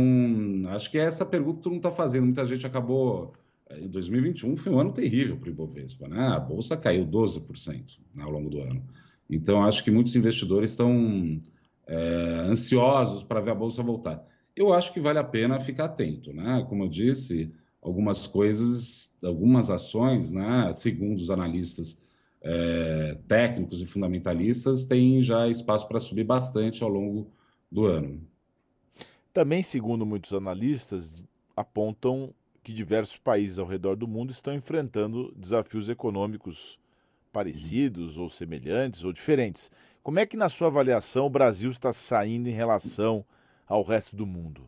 acho 0.69 0.89
que 0.89 0.97
é 0.97 1.03
essa 1.03 1.25
pergunta 1.25 1.57
que 1.57 1.63
todo 1.63 1.73
mundo 1.73 1.87
está 1.87 1.91
fazendo. 1.91 2.25
Muita 2.25 2.45
gente 2.45 2.65
acabou. 2.65 3.33
Eh, 3.69 3.81
em 3.81 3.87
2021 3.87 4.57
foi 4.57 4.71
um 4.71 4.79
ano 4.79 4.91
terrível 4.91 5.37
para 5.37 5.47
o 5.47 5.51
Ibovespa, 5.51 6.07
né? 6.07 6.27
A 6.27 6.39
bolsa 6.39 6.75
caiu 6.75 7.05
12% 7.05 7.99
né, 8.15 8.23
ao 8.23 8.31
longo 8.31 8.49
do 8.49 8.61
ano. 8.61 8.83
Então, 9.29 9.63
acho 9.63 9.83
que 9.83 9.91
muitos 9.91 10.15
investidores 10.15 10.71
estão 10.71 11.39
é, 11.85 12.45
ansiosos 12.47 13.23
para 13.23 13.41
ver 13.41 13.51
a 13.51 13.55
bolsa 13.55 13.83
voltar. 13.83 14.25
Eu 14.55 14.73
acho 14.73 14.93
que 14.93 14.99
vale 14.99 15.19
a 15.19 15.23
pena 15.23 15.59
ficar 15.59 15.85
atento, 15.85 16.33
né? 16.33 16.65
Como 16.67 16.83
eu 16.83 16.87
disse, 16.87 17.53
algumas 17.81 18.25
coisas, 18.25 19.15
algumas 19.23 19.69
ações, 19.69 20.31
né? 20.31 20.71
Segundo 20.73 21.17
os 21.17 21.29
analistas 21.29 22.01
é, 22.41 23.17
técnicos 23.27 23.81
e 23.81 23.85
fundamentalistas, 23.85 24.85
têm 24.85 25.21
já 25.21 25.47
espaço 25.47 25.87
para 25.87 25.99
subir 25.99 26.23
bastante 26.23 26.83
ao 26.83 26.89
longo 26.89 27.31
do 27.71 27.85
ano. 27.85 28.21
Também, 29.37 29.61
segundo 29.61 30.03
muitos 30.03 30.33
analistas, 30.33 31.23
apontam 31.55 32.33
que 32.63 32.73
diversos 32.73 33.17
países 33.17 33.59
ao 33.59 33.67
redor 33.67 33.95
do 33.95 34.07
mundo 34.07 34.31
estão 34.31 34.51
enfrentando 34.51 35.31
desafios 35.37 35.89
econômicos 35.89 36.79
parecidos 37.31 38.17
ou 38.17 38.31
semelhantes 38.31 39.03
ou 39.03 39.13
diferentes. 39.13 39.71
Como 40.01 40.17
é 40.17 40.25
que, 40.25 40.35
na 40.35 40.49
sua 40.49 40.69
avaliação, 40.69 41.27
o 41.27 41.29
Brasil 41.29 41.69
está 41.69 41.93
saindo 41.93 42.49
em 42.49 42.51
relação 42.51 43.23
ao 43.67 43.83
resto 43.83 44.15
do 44.15 44.25
mundo? 44.25 44.67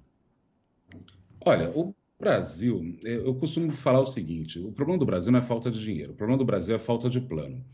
Olha, 1.43 1.71
o 1.75 1.95
Brasil, 2.19 2.95
eu 3.01 3.33
costumo 3.33 3.71
falar 3.71 4.01
o 4.01 4.05
seguinte: 4.05 4.59
o 4.59 4.71
problema 4.71 4.99
do 4.99 5.05
Brasil 5.07 5.31
não 5.31 5.39
é 5.39 5.41
falta 5.41 5.71
de 5.71 5.83
dinheiro, 5.83 6.11
o 6.11 6.15
problema 6.15 6.37
do 6.37 6.45
Brasil 6.45 6.75
é 6.75 6.79
falta 6.79 7.09
de 7.09 7.19
plano. 7.19 7.65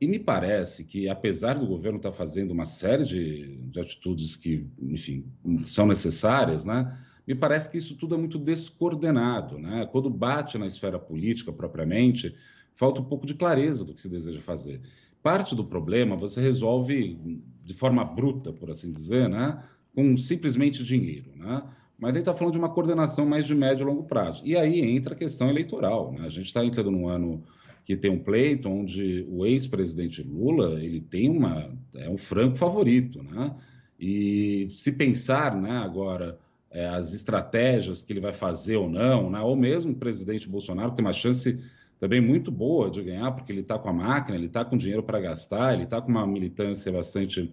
E 0.00 0.06
me 0.06 0.18
parece 0.18 0.84
que, 0.84 1.08
apesar 1.08 1.58
do 1.58 1.66
governo 1.66 1.96
estar 1.96 2.12
fazendo 2.12 2.52
uma 2.52 2.64
série 2.64 3.04
de, 3.04 3.56
de 3.56 3.80
atitudes 3.80 4.36
que, 4.36 4.64
enfim, 4.80 5.24
são 5.62 5.86
necessárias, 5.86 6.64
né? 6.64 6.96
me 7.26 7.34
parece 7.34 7.70
que 7.70 7.76
isso 7.76 7.96
tudo 7.96 8.14
é 8.14 8.18
muito 8.18 8.38
descoordenado. 8.38 9.58
Né? 9.58 9.86
Quando 9.90 10.08
bate 10.08 10.56
na 10.56 10.66
esfera 10.66 10.98
política 10.98 11.52
propriamente, 11.52 12.34
falta 12.74 13.00
um 13.00 13.04
pouco 13.04 13.26
de 13.26 13.34
clareza 13.34 13.84
do 13.84 13.92
que 13.92 14.00
se 14.00 14.08
deseja 14.08 14.40
fazer. 14.40 14.80
Parte 15.20 15.54
do 15.54 15.64
problema 15.64 16.16
você 16.16 16.40
resolve 16.40 17.18
de 17.64 17.74
forma 17.74 18.04
bruta, 18.04 18.52
por 18.52 18.70
assim 18.70 18.92
dizer, 18.92 19.28
né? 19.28 19.62
com 19.94 20.16
simplesmente 20.16 20.84
dinheiro. 20.84 21.32
Né? 21.34 21.62
Mas 21.98 22.10
ele 22.10 22.20
está 22.20 22.32
falando 22.32 22.52
de 22.52 22.58
uma 22.58 22.70
coordenação 22.70 23.26
mais 23.26 23.44
de 23.44 23.54
médio 23.54 23.82
e 23.82 23.86
longo 23.86 24.04
prazo. 24.04 24.42
E 24.44 24.56
aí 24.56 24.80
entra 24.80 25.12
a 25.12 25.18
questão 25.18 25.50
eleitoral. 25.50 26.12
Né? 26.12 26.24
A 26.24 26.30
gente 26.30 26.46
está 26.46 26.64
entrando 26.64 26.90
num 26.90 27.08
ano 27.08 27.42
que 27.88 27.96
tem 27.96 28.10
um 28.10 28.18
pleito 28.18 28.68
onde 28.68 29.24
o 29.30 29.46
ex-presidente 29.46 30.22
Lula 30.22 30.78
ele 30.78 31.00
tem 31.00 31.30
uma 31.30 31.70
é 31.94 32.06
um 32.06 32.18
franco 32.18 32.58
favorito, 32.58 33.22
né? 33.22 33.54
E 33.98 34.68
se 34.76 34.92
pensar, 34.92 35.56
né, 35.56 35.70
agora 35.78 36.38
é, 36.70 36.86
as 36.86 37.14
estratégias 37.14 38.02
que 38.02 38.12
ele 38.12 38.20
vai 38.20 38.34
fazer 38.34 38.76
ou 38.76 38.90
não, 38.90 39.30
né, 39.30 39.40
ou 39.40 39.56
mesmo 39.56 39.92
o 39.92 39.96
presidente 39.96 40.46
Bolsonaro 40.46 40.92
tem 40.92 41.02
uma 41.02 41.14
chance 41.14 41.58
também 41.98 42.20
muito 42.20 42.52
boa 42.52 42.90
de 42.90 43.02
ganhar, 43.02 43.32
porque 43.32 43.50
ele 43.50 43.62
está 43.62 43.78
com 43.78 43.88
a 43.88 43.92
máquina, 43.92 44.36
ele 44.36 44.48
está 44.48 44.66
com 44.66 44.76
dinheiro 44.76 45.02
para 45.02 45.18
gastar, 45.18 45.72
ele 45.72 45.84
está 45.84 45.98
com 45.98 46.10
uma 46.10 46.26
militância 46.26 46.92
bastante 46.92 47.50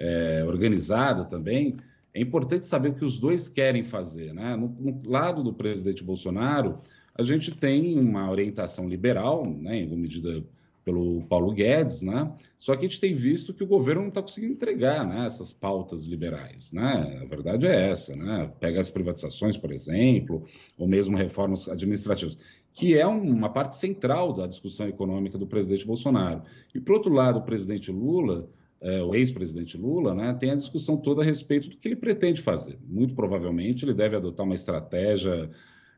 é, 0.00 0.42
organizada 0.44 1.24
também. 1.24 1.76
É 2.12 2.20
importante 2.20 2.66
saber 2.66 2.88
o 2.88 2.94
que 2.94 3.04
os 3.04 3.20
dois 3.20 3.48
querem 3.48 3.84
fazer. 3.84 4.34
Né? 4.34 4.56
No, 4.56 4.66
no 4.68 5.08
lado 5.08 5.44
do 5.44 5.54
presidente 5.54 6.02
Bolsonaro, 6.02 6.80
a 7.18 7.22
gente 7.22 7.50
tem 7.50 7.98
uma 7.98 8.30
orientação 8.30 8.88
liberal, 8.88 9.46
né, 9.46 9.78
em 9.78 9.96
medida 9.96 10.44
pelo 10.86 11.22
Paulo 11.22 11.52
Guedes, 11.52 12.00
né? 12.00 12.32
Só 12.56 12.76
que 12.76 12.86
a 12.86 12.88
gente 12.88 13.00
tem 13.00 13.12
visto 13.12 13.52
que 13.52 13.64
o 13.64 13.66
governo 13.66 14.02
não 14.02 14.08
está 14.08 14.22
conseguindo 14.22 14.52
entregar 14.52 15.04
né, 15.04 15.26
essas 15.26 15.52
pautas 15.52 16.06
liberais, 16.06 16.72
né? 16.72 17.18
A 17.20 17.24
verdade 17.24 17.66
é 17.66 17.90
essa, 17.90 18.14
né? 18.14 18.52
Pega 18.60 18.80
as 18.80 18.88
privatizações, 18.88 19.56
por 19.56 19.72
exemplo, 19.72 20.44
ou 20.78 20.86
mesmo 20.86 21.16
reformas 21.16 21.68
administrativas, 21.68 22.38
que 22.72 22.96
é 22.96 23.04
uma 23.04 23.48
parte 23.48 23.74
central 23.76 24.32
da 24.32 24.46
discussão 24.46 24.86
econômica 24.86 25.36
do 25.36 25.46
presidente 25.46 25.84
Bolsonaro. 25.84 26.42
E, 26.72 26.78
por 26.78 26.94
outro 26.94 27.12
lado, 27.12 27.40
o 27.40 27.42
presidente 27.42 27.90
Lula, 27.90 28.48
é, 28.80 29.02
o 29.02 29.12
ex-presidente 29.12 29.76
Lula, 29.76 30.14
né, 30.14 30.36
tem 30.38 30.52
a 30.52 30.54
discussão 30.54 30.96
toda 30.96 31.20
a 31.20 31.24
respeito 31.24 31.68
do 31.68 31.76
que 31.76 31.88
ele 31.88 31.96
pretende 31.96 32.40
fazer. 32.42 32.78
Muito 32.86 33.12
provavelmente 33.12 33.84
ele 33.84 33.94
deve 33.94 34.14
adotar 34.14 34.46
uma 34.46 34.54
estratégia 34.54 35.50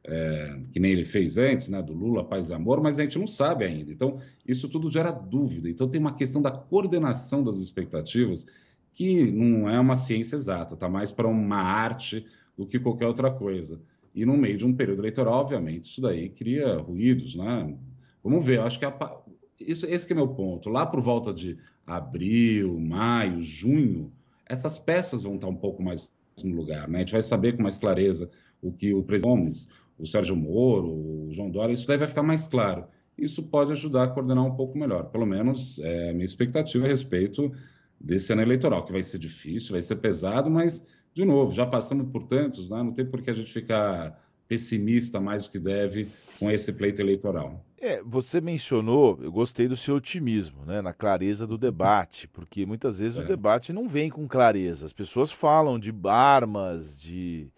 é, 0.04 0.60
que 0.72 0.80
nem 0.80 0.92
ele 0.92 1.04
fez 1.04 1.38
antes, 1.38 1.68
né, 1.68 1.82
do 1.82 1.92
Lula, 1.92 2.24
paz 2.24 2.48
e 2.48 2.54
amor, 2.54 2.80
mas 2.80 2.98
a 2.98 3.02
gente 3.02 3.18
não 3.18 3.26
sabe 3.26 3.64
ainda. 3.64 3.92
Então, 3.92 4.20
isso 4.46 4.68
tudo 4.68 4.90
gera 4.90 5.10
dúvida. 5.10 5.68
Então, 5.68 5.88
tem 5.88 6.00
uma 6.00 6.14
questão 6.14 6.40
da 6.40 6.50
coordenação 6.50 7.42
das 7.44 7.56
expectativas 7.56 8.46
que 8.92 9.30
não 9.30 9.68
é 9.68 9.78
uma 9.78 9.94
ciência 9.94 10.36
exata, 10.36 10.74
está 10.74 10.88
mais 10.88 11.12
para 11.12 11.28
uma 11.28 11.60
arte 11.60 12.26
do 12.56 12.66
que 12.66 12.80
qualquer 12.80 13.06
outra 13.06 13.30
coisa. 13.30 13.80
E 14.14 14.26
no 14.26 14.36
meio 14.36 14.58
de 14.58 14.66
um 14.66 14.74
período 14.74 15.02
eleitoral, 15.02 15.34
obviamente, 15.34 15.84
isso 15.84 16.00
daí 16.00 16.28
cria 16.28 16.76
ruídos, 16.78 17.36
né? 17.36 17.76
Vamos 18.24 18.44
ver, 18.44 18.58
eu 18.58 18.62
acho 18.64 18.78
que 18.78 18.84
a, 18.84 19.20
isso, 19.60 19.86
esse 19.86 20.10
é 20.10 20.14
meu 20.14 20.28
ponto. 20.28 20.68
Lá 20.68 20.84
por 20.84 21.00
volta 21.00 21.32
de 21.32 21.56
abril, 21.86 22.78
maio, 22.80 23.40
junho, 23.42 24.12
essas 24.46 24.78
peças 24.78 25.22
vão 25.22 25.36
estar 25.36 25.48
um 25.48 25.54
pouco 25.54 25.82
mais 25.82 26.10
no 26.42 26.54
lugar, 26.54 26.88
né? 26.88 26.98
A 26.98 27.00
gente 27.00 27.12
vai 27.12 27.22
saber 27.22 27.56
com 27.56 27.62
mais 27.62 27.78
clareza 27.78 28.30
o 28.62 28.72
que 28.72 28.92
o 28.92 29.02
presidente 29.02 29.30
Gomes, 29.30 29.68
o 29.98 30.06
Sérgio 30.06 30.36
Moro, 30.36 30.88
o 30.88 31.28
João 31.32 31.50
Dória, 31.50 31.72
isso 31.72 31.86
daí 31.86 31.98
vai 31.98 32.08
ficar 32.08 32.22
mais 32.22 32.46
claro. 32.46 32.84
Isso 33.16 33.42
pode 33.42 33.72
ajudar 33.72 34.04
a 34.04 34.08
coordenar 34.08 34.44
um 34.44 34.54
pouco 34.54 34.78
melhor. 34.78 35.04
Pelo 35.10 35.26
menos 35.26 35.78
é 35.80 36.10
a 36.10 36.12
minha 36.12 36.24
expectativa 36.24 36.84
a 36.84 36.88
respeito 36.88 37.52
desse 38.00 38.32
ano 38.32 38.42
eleitoral, 38.42 38.84
que 38.84 38.92
vai 38.92 39.02
ser 39.02 39.18
difícil, 39.18 39.72
vai 39.72 39.82
ser 39.82 39.96
pesado, 39.96 40.48
mas, 40.48 40.84
de 41.12 41.24
novo, 41.24 41.52
já 41.52 41.66
passamos 41.66 42.12
por 42.12 42.22
tantos, 42.24 42.70
né? 42.70 42.82
não 42.82 42.92
tem 42.92 43.04
por 43.04 43.20
que 43.20 43.30
a 43.30 43.34
gente 43.34 43.52
ficar 43.52 44.22
pessimista 44.46 45.20
mais 45.20 45.42
do 45.44 45.50
que 45.50 45.58
deve 45.58 46.08
com 46.38 46.50
esse 46.50 46.72
pleito 46.72 47.02
eleitoral. 47.02 47.64
É, 47.80 48.02
você 48.02 48.40
mencionou, 48.40 49.18
eu 49.22 49.30
gostei 49.30 49.68
do 49.68 49.76
seu 49.76 49.96
otimismo, 49.96 50.64
né, 50.64 50.82
na 50.82 50.92
clareza 50.92 51.46
do 51.46 51.56
debate, 51.56 52.26
porque 52.26 52.66
muitas 52.66 52.98
vezes 52.98 53.18
é. 53.18 53.22
o 53.22 53.26
debate 53.26 53.72
não 53.72 53.88
vem 53.88 54.10
com 54.10 54.26
clareza. 54.26 54.86
As 54.86 54.92
pessoas 54.92 55.30
falam 55.30 55.78
de 55.78 55.94
armas, 56.04 57.00
de 57.00 57.48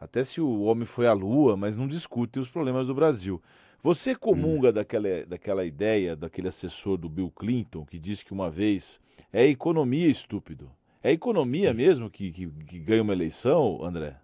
até 0.00 0.22
se 0.22 0.40
o 0.40 0.62
homem 0.62 0.84
foi 0.84 1.06
à 1.06 1.12
lua, 1.12 1.56
mas 1.56 1.76
não 1.76 1.86
discute 1.86 2.38
os 2.38 2.48
problemas 2.48 2.86
do 2.86 2.94
Brasil. 2.94 3.42
Você 3.82 4.14
comunga 4.14 4.70
hum. 4.70 4.72
daquela, 4.72 5.26
daquela 5.26 5.64
ideia 5.64 6.16
daquele 6.16 6.48
assessor 6.48 6.96
do 6.96 7.08
Bill 7.08 7.30
Clinton 7.30 7.84
que 7.84 7.98
disse 7.98 8.24
que 8.24 8.32
uma 8.32 8.50
vez 8.50 9.00
é 9.32 9.46
economia 9.46 10.08
estúpido. 10.08 10.70
É 11.02 11.12
economia 11.12 11.72
mesmo 11.72 12.10
que, 12.10 12.32
que, 12.32 12.48
que 12.48 12.78
ganha 12.78 13.02
uma 13.02 13.12
eleição, 13.12 13.84
André? 13.84 14.16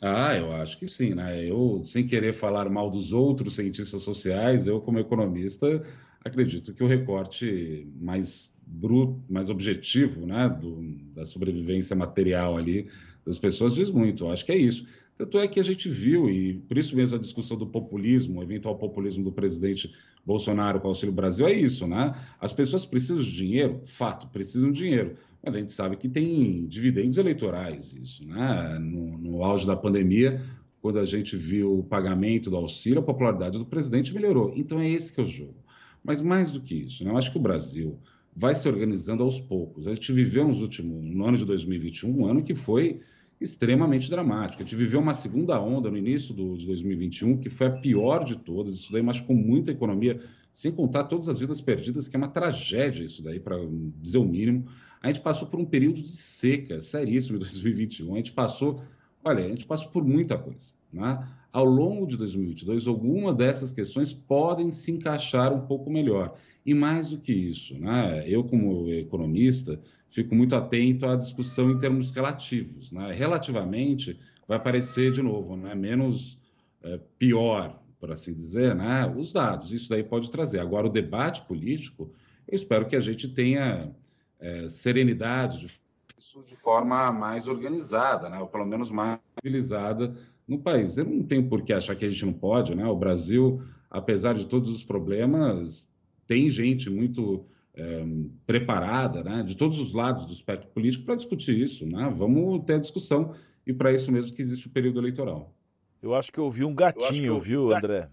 Ah, 0.00 0.34
eu 0.34 0.52
acho 0.52 0.78
que 0.78 0.88
sim, 0.88 1.14
né? 1.14 1.44
Eu, 1.44 1.82
sem 1.84 2.06
querer 2.06 2.32
falar 2.32 2.70
mal 2.70 2.90
dos 2.90 3.12
outros 3.12 3.56
cientistas 3.56 4.02
sociais, 4.02 4.66
eu, 4.66 4.80
como 4.80 4.98
economista, 4.98 5.82
acredito 6.24 6.72
que 6.72 6.82
o 6.82 6.86
recorte 6.86 7.86
mais 8.00 8.56
bruto, 8.70 9.20
mais 9.28 9.50
objetivo, 9.50 10.24
né, 10.24 10.48
do, 10.48 10.80
da 11.14 11.24
sobrevivência 11.24 11.96
material 11.96 12.56
ali 12.56 12.88
das 13.24 13.38
pessoas 13.38 13.74
diz 13.74 13.90
muito. 13.90 14.24
Eu 14.24 14.30
acho 14.30 14.44
que 14.44 14.52
é 14.52 14.56
isso. 14.56 14.86
Tanto 15.16 15.38
é 15.38 15.46
que 15.46 15.60
a 15.60 15.62
gente 15.62 15.88
viu, 15.88 16.30
e 16.30 16.54
por 16.54 16.78
isso 16.78 16.96
mesmo 16.96 17.16
a 17.16 17.20
discussão 17.20 17.56
do 17.56 17.66
populismo, 17.66 18.40
o 18.40 18.42
eventual 18.42 18.76
populismo 18.76 19.22
do 19.22 19.30
presidente 19.30 19.92
Bolsonaro 20.24 20.80
com 20.80 20.86
o 20.86 20.90
Auxílio 20.90 21.14
Brasil 21.14 21.46
é 21.46 21.52
isso, 21.52 21.86
né? 21.86 22.14
As 22.40 22.52
pessoas 22.52 22.86
precisam 22.86 23.22
de 23.22 23.30
dinheiro, 23.30 23.80
fato, 23.84 24.28
precisam 24.28 24.72
de 24.72 24.78
dinheiro. 24.78 25.16
Mas 25.42 25.54
a 25.54 25.58
gente 25.58 25.72
sabe 25.72 25.96
que 25.96 26.08
tem 26.08 26.66
dividendos 26.66 27.18
eleitorais, 27.18 27.92
isso, 27.92 28.26
né? 28.26 28.78
No, 28.78 29.18
no 29.18 29.44
auge 29.44 29.66
da 29.66 29.76
pandemia, 29.76 30.42
quando 30.80 30.98
a 30.98 31.04
gente 31.04 31.36
viu 31.36 31.78
o 31.78 31.84
pagamento 31.84 32.48
do 32.48 32.56
auxílio, 32.56 33.00
a 33.00 33.04
popularidade 33.04 33.58
do 33.58 33.66
presidente 33.66 34.14
melhorou. 34.14 34.54
Então 34.56 34.80
é 34.80 34.88
esse 34.88 35.12
que 35.12 35.20
é 35.20 35.24
o 35.24 35.26
jogo. 35.26 35.56
Mas 36.02 36.22
mais 36.22 36.50
do 36.50 36.62
que 36.62 36.74
isso, 36.74 37.04
né? 37.04 37.10
eu 37.10 37.18
acho 37.18 37.30
que 37.30 37.36
o 37.36 37.42
Brasil 37.42 37.98
vai 38.34 38.54
se 38.54 38.68
organizando 38.68 39.22
aos 39.22 39.40
poucos. 39.40 39.86
A 39.86 39.94
gente 39.94 40.12
viveu 40.12 40.46
nos 40.46 40.60
últimos, 40.60 41.04
no 41.04 41.24
ano 41.26 41.36
de 41.36 41.44
2021, 41.44 42.20
um 42.20 42.26
ano 42.26 42.42
que 42.42 42.54
foi 42.54 43.00
extremamente 43.40 44.10
dramático. 44.10 44.62
A 44.62 44.66
gente 44.66 44.76
viveu 44.76 45.00
uma 45.00 45.14
segunda 45.14 45.60
onda 45.60 45.90
no 45.90 45.96
início 45.96 46.34
do, 46.34 46.56
de 46.56 46.66
2021, 46.66 47.38
que 47.38 47.48
foi 47.48 47.68
a 47.68 47.70
pior 47.70 48.24
de 48.24 48.36
todas. 48.36 48.74
Isso 48.74 48.92
daí 48.92 49.02
machucou 49.02 49.34
muito 49.34 49.70
a 49.70 49.72
economia, 49.72 50.20
sem 50.52 50.70
contar 50.70 51.04
todas 51.04 51.28
as 51.28 51.38
vidas 51.38 51.60
perdidas, 51.60 52.06
que 52.06 52.16
é 52.16 52.18
uma 52.18 52.28
tragédia 52.28 53.02
isso 53.02 53.22
daí, 53.22 53.40
para 53.40 53.56
dizer 53.96 54.18
o 54.18 54.24
mínimo. 54.24 54.66
A 55.02 55.06
gente 55.06 55.20
passou 55.20 55.48
por 55.48 55.58
um 55.58 55.64
período 55.64 56.02
de 56.02 56.10
seca 56.10 56.80
seríssimo 56.80 57.36
em 57.36 57.40
2021. 57.40 58.12
A 58.12 58.16
gente 58.18 58.32
passou, 58.32 58.82
olha, 59.24 59.44
a 59.44 59.48
gente 59.48 59.66
passou 59.66 59.88
por 59.88 60.04
muita 60.04 60.36
coisa. 60.36 60.72
Né? 60.92 61.26
Ao 61.50 61.64
longo 61.64 62.06
de 62.06 62.18
2022, 62.18 62.86
alguma 62.86 63.32
dessas 63.32 63.72
questões 63.72 64.12
podem 64.12 64.70
se 64.70 64.92
encaixar 64.92 65.52
um 65.52 65.66
pouco 65.66 65.90
melhor. 65.90 66.36
E 66.70 66.74
mais 66.74 67.10
do 67.10 67.18
que 67.18 67.32
isso, 67.32 67.76
né? 67.80 68.22
eu, 68.28 68.44
como 68.44 68.88
economista, 68.92 69.80
fico 70.08 70.36
muito 70.36 70.54
atento 70.54 71.04
à 71.04 71.16
discussão 71.16 71.68
em 71.68 71.78
termos 71.80 72.12
relativos. 72.12 72.92
Né? 72.92 73.12
Relativamente, 73.12 74.16
vai 74.46 74.62
parecer, 74.62 75.10
de 75.10 75.20
novo, 75.20 75.56
né? 75.56 75.74
menos 75.74 76.38
é, 76.80 77.00
pior, 77.18 77.76
por 77.98 78.12
assim 78.12 78.32
dizer, 78.32 78.72
né? 78.72 79.12
os 79.16 79.32
dados. 79.32 79.72
Isso 79.72 79.90
daí 79.90 80.04
pode 80.04 80.30
trazer. 80.30 80.60
Agora, 80.60 80.86
o 80.86 80.90
debate 80.90 81.42
político, 81.42 82.12
eu 82.46 82.54
espero 82.54 82.86
que 82.86 82.94
a 82.94 83.00
gente 83.00 83.26
tenha 83.26 83.90
é, 84.38 84.68
serenidade 84.68 85.58
de 85.58 85.80
isso 86.16 86.44
de 86.46 86.54
forma 86.54 87.10
mais 87.10 87.48
organizada, 87.48 88.30
né? 88.30 88.38
ou 88.38 88.46
pelo 88.46 88.64
menos 88.64 88.92
mais 88.92 89.18
civilizada 89.42 90.14
no 90.46 90.60
país. 90.60 90.96
Eu 90.96 91.04
não 91.04 91.24
tenho 91.24 91.48
por 91.48 91.62
que 91.62 91.72
achar 91.72 91.96
que 91.96 92.04
a 92.04 92.10
gente 92.10 92.24
não 92.24 92.32
pode. 92.32 92.76
Né? 92.76 92.86
O 92.86 92.94
Brasil, 92.94 93.60
apesar 93.90 94.34
de 94.34 94.46
todos 94.46 94.70
os 94.70 94.84
problemas, 94.84 95.89
tem 96.30 96.48
gente 96.48 96.88
muito 96.88 97.44
é, 97.74 98.04
preparada, 98.46 99.24
né, 99.24 99.42
de 99.42 99.56
todos 99.56 99.80
os 99.80 99.92
lados 99.92 100.24
do 100.26 100.32
espectro 100.32 100.68
político, 100.68 101.04
para 101.04 101.16
discutir 101.16 101.58
isso. 101.58 101.84
Né? 101.84 102.08
Vamos 102.16 102.64
ter 102.64 102.74
a 102.74 102.78
discussão, 102.78 103.34
e 103.66 103.72
para 103.72 103.92
isso 103.92 104.12
mesmo 104.12 104.32
que 104.32 104.40
existe 104.40 104.68
o 104.68 104.70
período 104.70 105.00
eleitoral. 105.00 105.52
Eu 106.00 106.14
acho 106.14 106.30
que 106.30 106.38
eu 106.38 106.44
ouvi 106.44 106.64
um 106.64 106.72
gatinho, 106.72 107.36
viu, 107.40 107.74
André? 107.74 108.08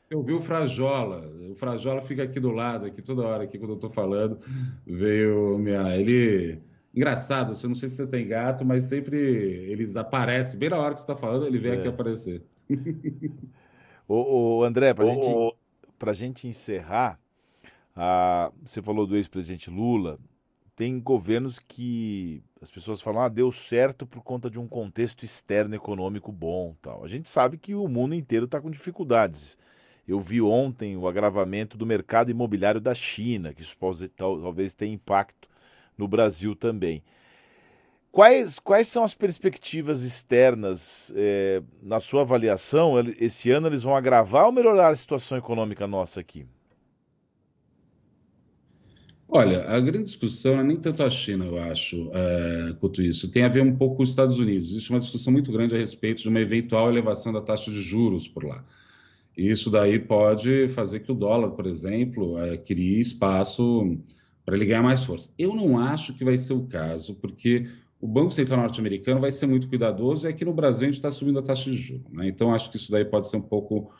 Você 0.00 0.14
ouviu 0.14 0.38
o 0.38 0.40
Frajola? 0.40 1.28
O 1.50 1.56
Frajola 1.56 2.00
fica 2.00 2.22
aqui 2.22 2.38
do 2.38 2.52
lado, 2.52 2.86
aqui 2.86 3.02
toda 3.02 3.26
hora, 3.26 3.42
aqui 3.42 3.58
quando 3.58 3.70
eu 3.70 3.74
estou 3.74 3.90
falando, 3.90 4.38
veio 4.86 5.58
minha. 5.58 5.96
Ele. 5.96 6.60
Engraçado, 6.94 7.56
você 7.56 7.66
não 7.66 7.74
sei 7.74 7.88
se 7.88 7.96
você 7.96 8.06
tem 8.06 8.26
gato, 8.26 8.64
mas 8.64 8.84
sempre 8.84 9.18
eles 9.18 9.96
aparecem, 9.96 10.60
bem 10.60 10.70
na 10.70 10.78
hora 10.78 10.92
que 10.92 11.00
você 11.00 11.04
está 11.04 11.16
falando, 11.16 11.44
ele 11.44 11.58
vem 11.58 11.72
é. 11.72 11.74
aqui 11.74 11.88
aparecer. 11.88 12.44
Ô, 14.06 14.58
ô 14.58 14.64
André, 14.64 14.92
para 14.92 15.04
a 15.04 15.14
gente 15.14 15.26
para 16.00 16.12
a 16.12 16.14
gente 16.14 16.48
encerrar, 16.48 17.20
você 18.64 18.80
falou 18.80 19.06
do 19.06 19.16
ex-presidente 19.16 19.68
Lula, 19.68 20.18
tem 20.74 20.98
governos 20.98 21.58
que 21.58 22.42
as 22.60 22.70
pessoas 22.70 23.02
falam, 23.02 23.20
ah, 23.20 23.28
deu 23.28 23.52
certo 23.52 24.06
por 24.06 24.22
conta 24.22 24.48
de 24.48 24.58
um 24.58 24.66
contexto 24.66 25.26
externo 25.26 25.74
econômico 25.74 26.32
bom. 26.32 26.74
tal. 26.80 27.04
A 27.04 27.08
gente 27.08 27.28
sabe 27.28 27.58
que 27.58 27.74
o 27.74 27.86
mundo 27.86 28.14
inteiro 28.14 28.46
está 28.46 28.58
com 28.58 28.70
dificuldades. 28.70 29.58
Eu 30.08 30.18
vi 30.18 30.40
ontem 30.40 30.96
o 30.96 31.06
agravamento 31.06 31.76
do 31.76 31.84
mercado 31.84 32.30
imobiliário 32.30 32.80
da 32.80 32.94
China, 32.94 33.52
que 33.52 33.60
isso 33.60 33.76
pode, 33.76 34.08
talvez 34.08 34.72
tenha 34.72 34.94
impacto 34.94 35.50
no 35.98 36.08
Brasil 36.08 36.56
também. 36.56 37.02
Quais, 38.12 38.58
quais 38.58 38.88
são 38.88 39.04
as 39.04 39.14
perspectivas 39.14 40.02
externas, 40.02 41.12
é, 41.14 41.62
na 41.80 42.00
sua 42.00 42.22
avaliação? 42.22 42.94
Esse 43.18 43.50
ano 43.52 43.68
eles 43.68 43.84
vão 43.84 43.94
agravar 43.94 44.46
ou 44.46 44.52
melhorar 44.52 44.88
a 44.88 44.96
situação 44.96 45.38
econômica 45.38 45.86
nossa 45.86 46.18
aqui? 46.18 46.44
Olha, 49.28 49.64
a 49.68 49.78
grande 49.78 50.06
discussão 50.06 50.58
é 50.58 50.64
nem 50.64 50.76
tanto 50.76 51.04
a 51.04 51.08
China, 51.08 51.44
eu 51.44 51.56
acho, 51.56 52.10
é, 52.12 52.74
quanto 52.80 53.00
isso. 53.00 53.30
Tem 53.30 53.44
a 53.44 53.48
ver 53.48 53.62
um 53.62 53.76
pouco 53.76 53.98
com 53.98 54.02
os 54.02 54.08
Estados 54.08 54.40
Unidos. 54.40 54.72
Existe 54.72 54.90
uma 54.90 54.98
discussão 54.98 55.32
muito 55.32 55.52
grande 55.52 55.76
a 55.76 55.78
respeito 55.78 56.20
de 56.20 56.28
uma 56.28 56.40
eventual 56.40 56.90
elevação 56.90 57.32
da 57.32 57.40
taxa 57.40 57.70
de 57.70 57.80
juros 57.80 58.26
por 58.26 58.42
lá. 58.42 58.64
Isso 59.36 59.70
daí 59.70 60.00
pode 60.00 60.68
fazer 60.70 61.00
que 61.00 61.12
o 61.12 61.14
dólar, 61.14 61.50
por 61.50 61.66
exemplo, 61.66 62.40
é, 62.40 62.56
crie 62.56 62.98
espaço 62.98 63.96
para 64.44 64.56
ele 64.56 64.66
ganhar 64.66 64.82
mais 64.82 65.04
força. 65.04 65.30
Eu 65.38 65.54
não 65.54 65.78
acho 65.78 66.12
que 66.14 66.24
vai 66.24 66.36
ser 66.36 66.54
o 66.54 66.66
caso, 66.66 67.14
porque 67.14 67.68
o 68.00 68.08
Banco 68.08 68.30
Central 68.30 68.60
norte-americano 68.60 69.20
vai 69.20 69.30
ser 69.30 69.46
muito 69.46 69.68
cuidadoso 69.68 70.26
e 70.26 70.30
aqui 70.30 70.44
no 70.44 70.54
Brasil 70.54 70.82
a 70.82 70.86
gente 70.86 70.96
está 70.96 71.10
subindo 71.10 71.38
a 71.38 71.42
taxa 71.42 71.70
de 71.70 71.76
juros. 71.76 72.04
Né? 72.10 72.28
Então, 72.28 72.54
acho 72.54 72.70
que 72.70 72.76
isso 72.76 72.90
daí 72.90 73.04
pode 73.04 73.28
ser 73.28 73.36
um 73.36 73.42
pouco 73.42 73.92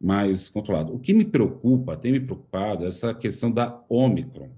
mais 0.00 0.48
controlado. 0.48 0.94
O 0.94 0.98
que 0.98 1.14
me 1.14 1.24
preocupa, 1.24 1.96
tem 1.96 2.12
me 2.12 2.20
preocupado, 2.20 2.84
é 2.84 2.88
essa 2.88 3.14
questão 3.14 3.50
da 3.50 3.82
Omicron 3.88 4.50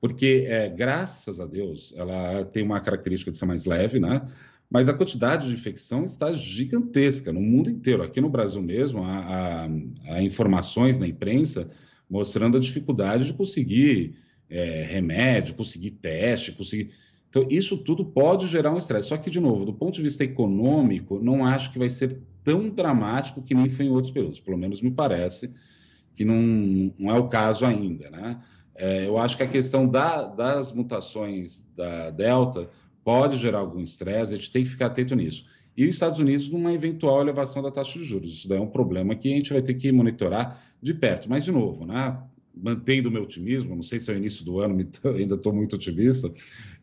porque, 0.00 0.46
é, 0.48 0.68
graças 0.68 1.40
a 1.40 1.46
Deus, 1.46 1.92
ela 1.94 2.44
tem 2.46 2.62
uma 2.62 2.80
característica 2.80 3.30
de 3.30 3.36
ser 3.36 3.44
mais 3.44 3.66
leve, 3.66 4.00
né? 4.00 4.26
Mas 4.68 4.88
a 4.88 4.94
quantidade 4.94 5.48
de 5.48 5.54
infecção 5.54 6.04
está 6.04 6.32
gigantesca 6.32 7.32
no 7.32 7.40
mundo 7.40 7.68
inteiro. 7.68 8.02
Aqui 8.02 8.20
no 8.20 8.30
Brasil 8.30 8.62
mesmo, 8.62 9.04
há, 9.04 9.18
há, 9.18 9.68
há 10.14 10.22
informações 10.22 10.98
na 10.98 11.06
imprensa 11.06 11.68
mostrando 12.08 12.56
a 12.56 12.60
dificuldade 12.60 13.26
de 13.26 13.34
conseguir 13.34 14.16
é, 14.48 14.84
remédio, 14.84 15.54
conseguir 15.54 15.90
teste, 15.90 16.52
conseguir. 16.52 16.92
Então, 17.30 17.46
isso 17.48 17.78
tudo 17.78 18.04
pode 18.04 18.48
gerar 18.48 18.72
um 18.72 18.76
estresse. 18.76 19.08
Só 19.08 19.16
que, 19.16 19.30
de 19.30 19.40
novo, 19.40 19.64
do 19.64 19.72
ponto 19.72 19.94
de 19.94 20.02
vista 20.02 20.24
econômico, 20.24 21.20
não 21.22 21.46
acho 21.46 21.72
que 21.72 21.78
vai 21.78 21.88
ser 21.88 22.20
tão 22.42 22.68
dramático 22.68 23.40
que 23.40 23.54
nem 23.54 23.70
foi 23.70 23.86
em 23.86 23.90
outros 23.90 24.12
períodos. 24.12 24.40
Pelo 24.40 24.58
menos 24.58 24.82
me 24.82 24.90
parece 24.90 25.52
que 26.16 26.24
não, 26.24 26.92
não 26.98 27.14
é 27.14 27.18
o 27.18 27.28
caso 27.28 27.64
ainda, 27.64 28.10
né? 28.10 28.42
É, 28.74 29.06
eu 29.06 29.16
acho 29.16 29.36
que 29.36 29.42
a 29.42 29.46
questão 29.46 29.86
da, 29.86 30.26
das 30.26 30.72
mutações 30.72 31.68
da 31.76 32.10
Delta 32.10 32.68
pode 33.04 33.38
gerar 33.38 33.58
algum 33.58 33.80
estresse, 33.80 34.34
a 34.34 34.36
gente 34.36 34.50
tem 34.50 34.64
que 34.64 34.70
ficar 34.70 34.86
atento 34.86 35.14
nisso. 35.14 35.46
E 35.76 35.86
os 35.86 35.94
Estados 35.94 36.18
Unidos 36.18 36.48
numa 36.48 36.72
eventual 36.72 37.20
elevação 37.20 37.62
da 37.62 37.70
taxa 37.70 37.98
de 37.98 38.04
juros. 38.04 38.32
Isso 38.32 38.48
daí 38.48 38.58
é 38.58 38.60
um 38.60 38.66
problema 38.66 39.14
que 39.14 39.32
a 39.32 39.36
gente 39.36 39.52
vai 39.52 39.62
ter 39.62 39.74
que 39.74 39.92
monitorar 39.92 40.60
de 40.82 40.92
perto. 40.92 41.28
Mas, 41.28 41.44
de 41.44 41.52
novo, 41.52 41.86
né, 41.86 42.18
mantendo 42.62 43.08
o 43.08 43.12
meu 43.12 43.22
otimismo, 43.22 43.74
não 43.74 43.82
sei 43.82 43.98
se 43.98 44.10
é 44.10 44.14
o 44.14 44.16
início 44.16 44.44
do 44.44 44.60
ano, 44.60 44.74
ainda 45.16 45.34
estou 45.34 45.52
muito 45.52 45.76
otimista, 45.76 46.32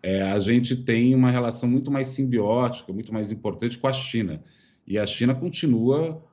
é, 0.01 0.21
a 0.21 0.39
gente 0.39 0.75
tem 0.75 1.13
uma 1.15 1.31
relação 1.31 1.69
muito 1.69 1.91
mais 1.91 2.07
simbiótica, 2.07 2.91
muito 2.93 3.13
mais 3.13 3.31
importante 3.31 3.77
com 3.77 3.87
a 3.87 3.93
China. 3.93 4.41
E 4.85 4.97
a 4.97 5.05
China 5.05 5.35
continua 5.35 6.23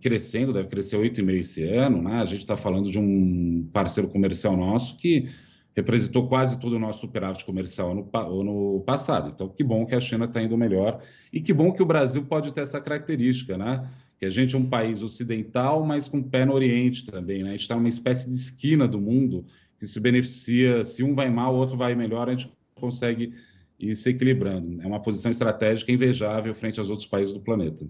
crescendo, 0.00 0.52
deve 0.52 0.68
crescer 0.68 0.96
8,5% 0.96 1.38
esse 1.38 1.64
ano, 1.64 2.02
né? 2.02 2.20
A 2.20 2.24
gente 2.26 2.40
está 2.40 2.56
falando 2.56 2.90
de 2.90 2.98
um 2.98 3.66
parceiro 3.72 4.08
comercial 4.10 4.56
nosso 4.56 4.96
que 4.98 5.30
representou 5.74 6.28
quase 6.28 6.60
todo 6.60 6.74
o 6.74 6.78
nosso 6.78 7.00
superávit 7.00 7.44
comercial 7.44 7.94
no, 7.94 8.44
no 8.44 8.80
passado. 8.80 9.30
Então, 9.34 9.48
que 9.48 9.64
bom 9.64 9.86
que 9.86 9.94
a 9.94 10.00
China 10.00 10.26
está 10.26 10.42
indo 10.42 10.58
melhor 10.58 11.00
e 11.32 11.40
que 11.40 11.54
bom 11.54 11.72
que 11.72 11.82
o 11.82 11.86
Brasil 11.86 12.22
pode 12.24 12.52
ter 12.52 12.60
essa 12.60 12.80
característica, 12.80 13.56
né? 13.56 13.88
Que 14.20 14.26
a 14.26 14.30
gente 14.30 14.54
é 14.54 14.58
um 14.58 14.68
país 14.68 15.02
ocidental, 15.02 15.84
mas 15.84 16.06
com 16.06 16.22
pé 16.22 16.44
no 16.44 16.52
Oriente 16.52 17.06
também, 17.06 17.42
né? 17.42 17.48
A 17.48 17.52
gente 17.52 17.62
está 17.62 17.74
numa 17.74 17.88
espécie 17.88 18.28
de 18.28 18.36
esquina 18.36 18.86
do 18.86 19.00
mundo 19.00 19.46
que 19.78 19.86
se 19.86 19.98
beneficia, 19.98 20.84
se 20.84 21.02
um 21.02 21.14
vai 21.14 21.30
mal, 21.30 21.54
o 21.54 21.56
outro 21.56 21.74
vai 21.74 21.94
melhor, 21.94 22.28
a 22.28 22.32
gente 22.32 22.52
consegue 22.74 23.32
ir 23.78 23.96
se 23.96 24.10
equilibrando. 24.10 24.82
É 24.82 24.86
uma 24.86 25.00
posição 25.00 25.30
estratégica 25.30 25.90
invejável 25.90 26.54
frente 26.54 26.78
aos 26.78 26.90
outros 26.90 27.08
países 27.08 27.32
do 27.32 27.40
planeta. 27.40 27.88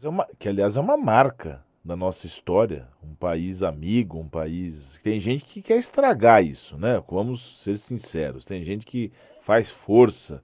É 0.00 0.08
uma, 0.08 0.24
que, 0.38 0.48
aliás, 0.48 0.76
é 0.76 0.80
uma 0.80 0.96
marca 0.96 1.64
da 1.84 1.96
nossa 1.96 2.26
história, 2.26 2.88
um 3.02 3.14
país 3.14 3.64
amigo, 3.64 4.20
um 4.20 4.28
país. 4.28 5.00
Tem 5.02 5.18
gente 5.18 5.44
que 5.44 5.60
quer 5.60 5.78
estragar 5.78 6.44
isso, 6.44 6.76
né? 6.78 7.02
Vamos 7.10 7.60
ser 7.60 7.76
sinceros. 7.76 8.44
Tem 8.44 8.62
gente 8.62 8.86
que 8.86 9.10
faz 9.40 9.68
força 9.68 10.42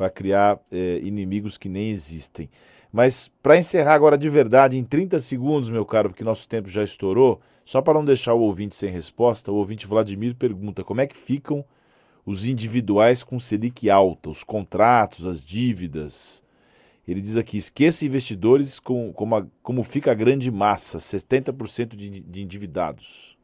para 0.00 0.08
criar 0.08 0.58
é, 0.72 0.98
inimigos 1.02 1.58
que 1.58 1.68
nem 1.68 1.90
existem. 1.90 2.48
Mas 2.90 3.30
para 3.42 3.58
encerrar 3.58 3.92
agora 3.92 4.16
de 4.16 4.30
verdade, 4.30 4.78
em 4.78 4.82
30 4.82 5.18
segundos, 5.18 5.68
meu 5.68 5.84
caro, 5.84 6.08
porque 6.08 6.24
nosso 6.24 6.48
tempo 6.48 6.70
já 6.70 6.82
estourou, 6.82 7.38
só 7.66 7.82
para 7.82 7.92
não 7.92 8.04
deixar 8.06 8.32
o 8.32 8.40
ouvinte 8.40 8.74
sem 8.74 8.90
resposta, 8.90 9.52
o 9.52 9.56
ouvinte 9.56 9.86
Vladimir 9.86 10.34
pergunta 10.34 10.82
como 10.82 11.02
é 11.02 11.06
que 11.06 11.14
ficam 11.14 11.62
os 12.24 12.46
individuais 12.46 13.22
com 13.22 13.38
Selic 13.38 13.90
alta, 13.90 14.30
os 14.30 14.42
contratos, 14.42 15.26
as 15.26 15.44
dívidas. 15.44 16.42
Ele 17.06 17.20
diz 17.20 17.36
aqui: 17.36 17.58
esqueça 17.58 18.06
investidores 18.06 18.80
com, 18.80 19.12
como, 19.12 19.36
a, 19.36 19.46
como 19.62 19.82
fica 19.82 20.12
a 20.12 20.14
grande 20.14 20.50
massa, 20.50 20.96
70% 20.96 21.94
de, 21.94 22.20
de 22.20 22.42
endividados. 22.42 23.38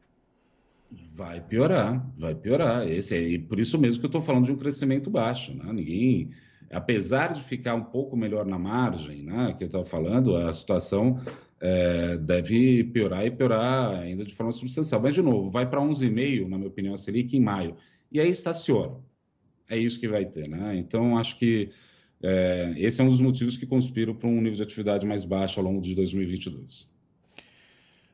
Vai 0.89 1.41
piorar, 1.41 2.05
vai 2.17 2.33
piorar. 2.33 2.87
Esse 2.87 3.15
é, 3.15 3.21
e 3.21 3.39
por 3.39 3.59
isso 3.59 3.77
mesmo 3.77 3.99
que 3.99 4.05
eu 4.05 4.09
estou 4.09 4.21
falando 4.21 4.45
de 4.45 4.51
um 4.51 4.57
crescimento 4.57 5.09
baixo. 5.09 5.53
Né? 5.53 5.73
Ninguém, 5.73 6.29
apesar 6.71 7.33
de 7.33 7.41
ficar 7.41 7.75
um 7.75 7.83
pouco 7.83 8.15
melhor 8.15 8.45
na 8.45 8.59
margem, 8.59 9.23
né, 9.23 9.55
que 9.57 9.63
eu 9.63 9.67
estava 9.67 9.85
falando, 9.85 10.35
a 10.35 10.51
situação 10.51 11.19
é, 11.59 12.17
deve 12.17 12.83
piorar 12.85 13.25
e 13.25 13.31
piorar 13.31 13.99
ainda 13.99 14.23
de 14.23 14.33
forma 14.33 14.51
substancial. 14.51 15.01
Mas, 15.01 15.13
de 15.13 15.21
novo, 15.21 15.49
vai 15.49 15.69
para 15.69 15.81
11,5, 15.81 16.47
na 16.47 16.57
minha 16.57 16.69
opinião, 16.69 16.93
a 16.93 16.97
Selic 16.97 17.35
em 17.35 17.41
maio. 17.41 17.75
E 18.11 18.19
aí 18.19 18.29
estaciona. 18.29 18.97
É 19.69 19.77
isso 19.77 19.99
que 19.99 20.07
vai 20.07 20.25
ter. 20.25 20.47
Né? 20.47 20.77
Então, 20.77 21.17
acho 21.17 21.37
que 21.37 21.69
é, 22.21 22.73
esse 22.77 23.01
é 23.01 23.03
um 23.03 23.09
dos 23.09 23.21
motivos 23.21 23.57
que 23.57 23.65
conspiram 23.65 24.13
para 24.15 24.27
um 24.27 24.37
nível 24.37 24.53
de 24.53 24.63
atividade 24.63 25.05
mais 25.05 25.25
baixo 25.25 25.59
ao 25.59 25.65
longo 25.65 25.81
de 25.81 25.93
2022. 25.95 26.95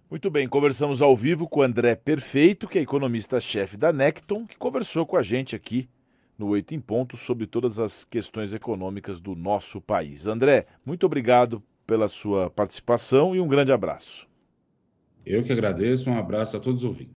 Muito 0.09 0.29
bem, 0.29 0.47
conversamos 0.47 1.01
ao 1.01 1.17
vivo 1.17 1.47
com 1.47 1.63
André 1.63 1.95
Perfeito, 1.95 2.67
que 2.67 2.77
é 2.77 2.81
economista-chefe 2.81 3.77
da 3.77 3.91
Necton, 3.91 4.45
que 4.45 4.57
conversou 4.57 5.07
com 5.07 5.17
a 5.17 5.23
gente 5.23 5.55
aqui 5.55 5.89
no 6.37 6.47
Oito 6.47 6.73
em 6.73 6.79
Ponto 6.79 7.15
sobre 7.17 7.45
todas 7.45 7.79
as 7.79 8.03
questões 8.03 8.53
econômicas 8.53 9.19
do 9.19 9.35
nosso 9.35 9.79
país. 9.79 10.27
André, 10.27 10.65
muito 10.85 11.05
obrigado 11.05 11.61
pela 11.85 12.07
sua 12.07 12.49
participação 12.49 13.35
e 13.35 13.39
um 13.39 13.47
grande 13.47 13.71
abraço. 13.71 14.27
Eu 15.25 15.43
que 15.43 15.53
agradeço, 15.53 16.09
um 16.09 16.17
abraço 16.17 16.57
a 16.57 16.59
todos 16.59 16.83
os 16.83 16.89
ouvintes. 16.89 17.11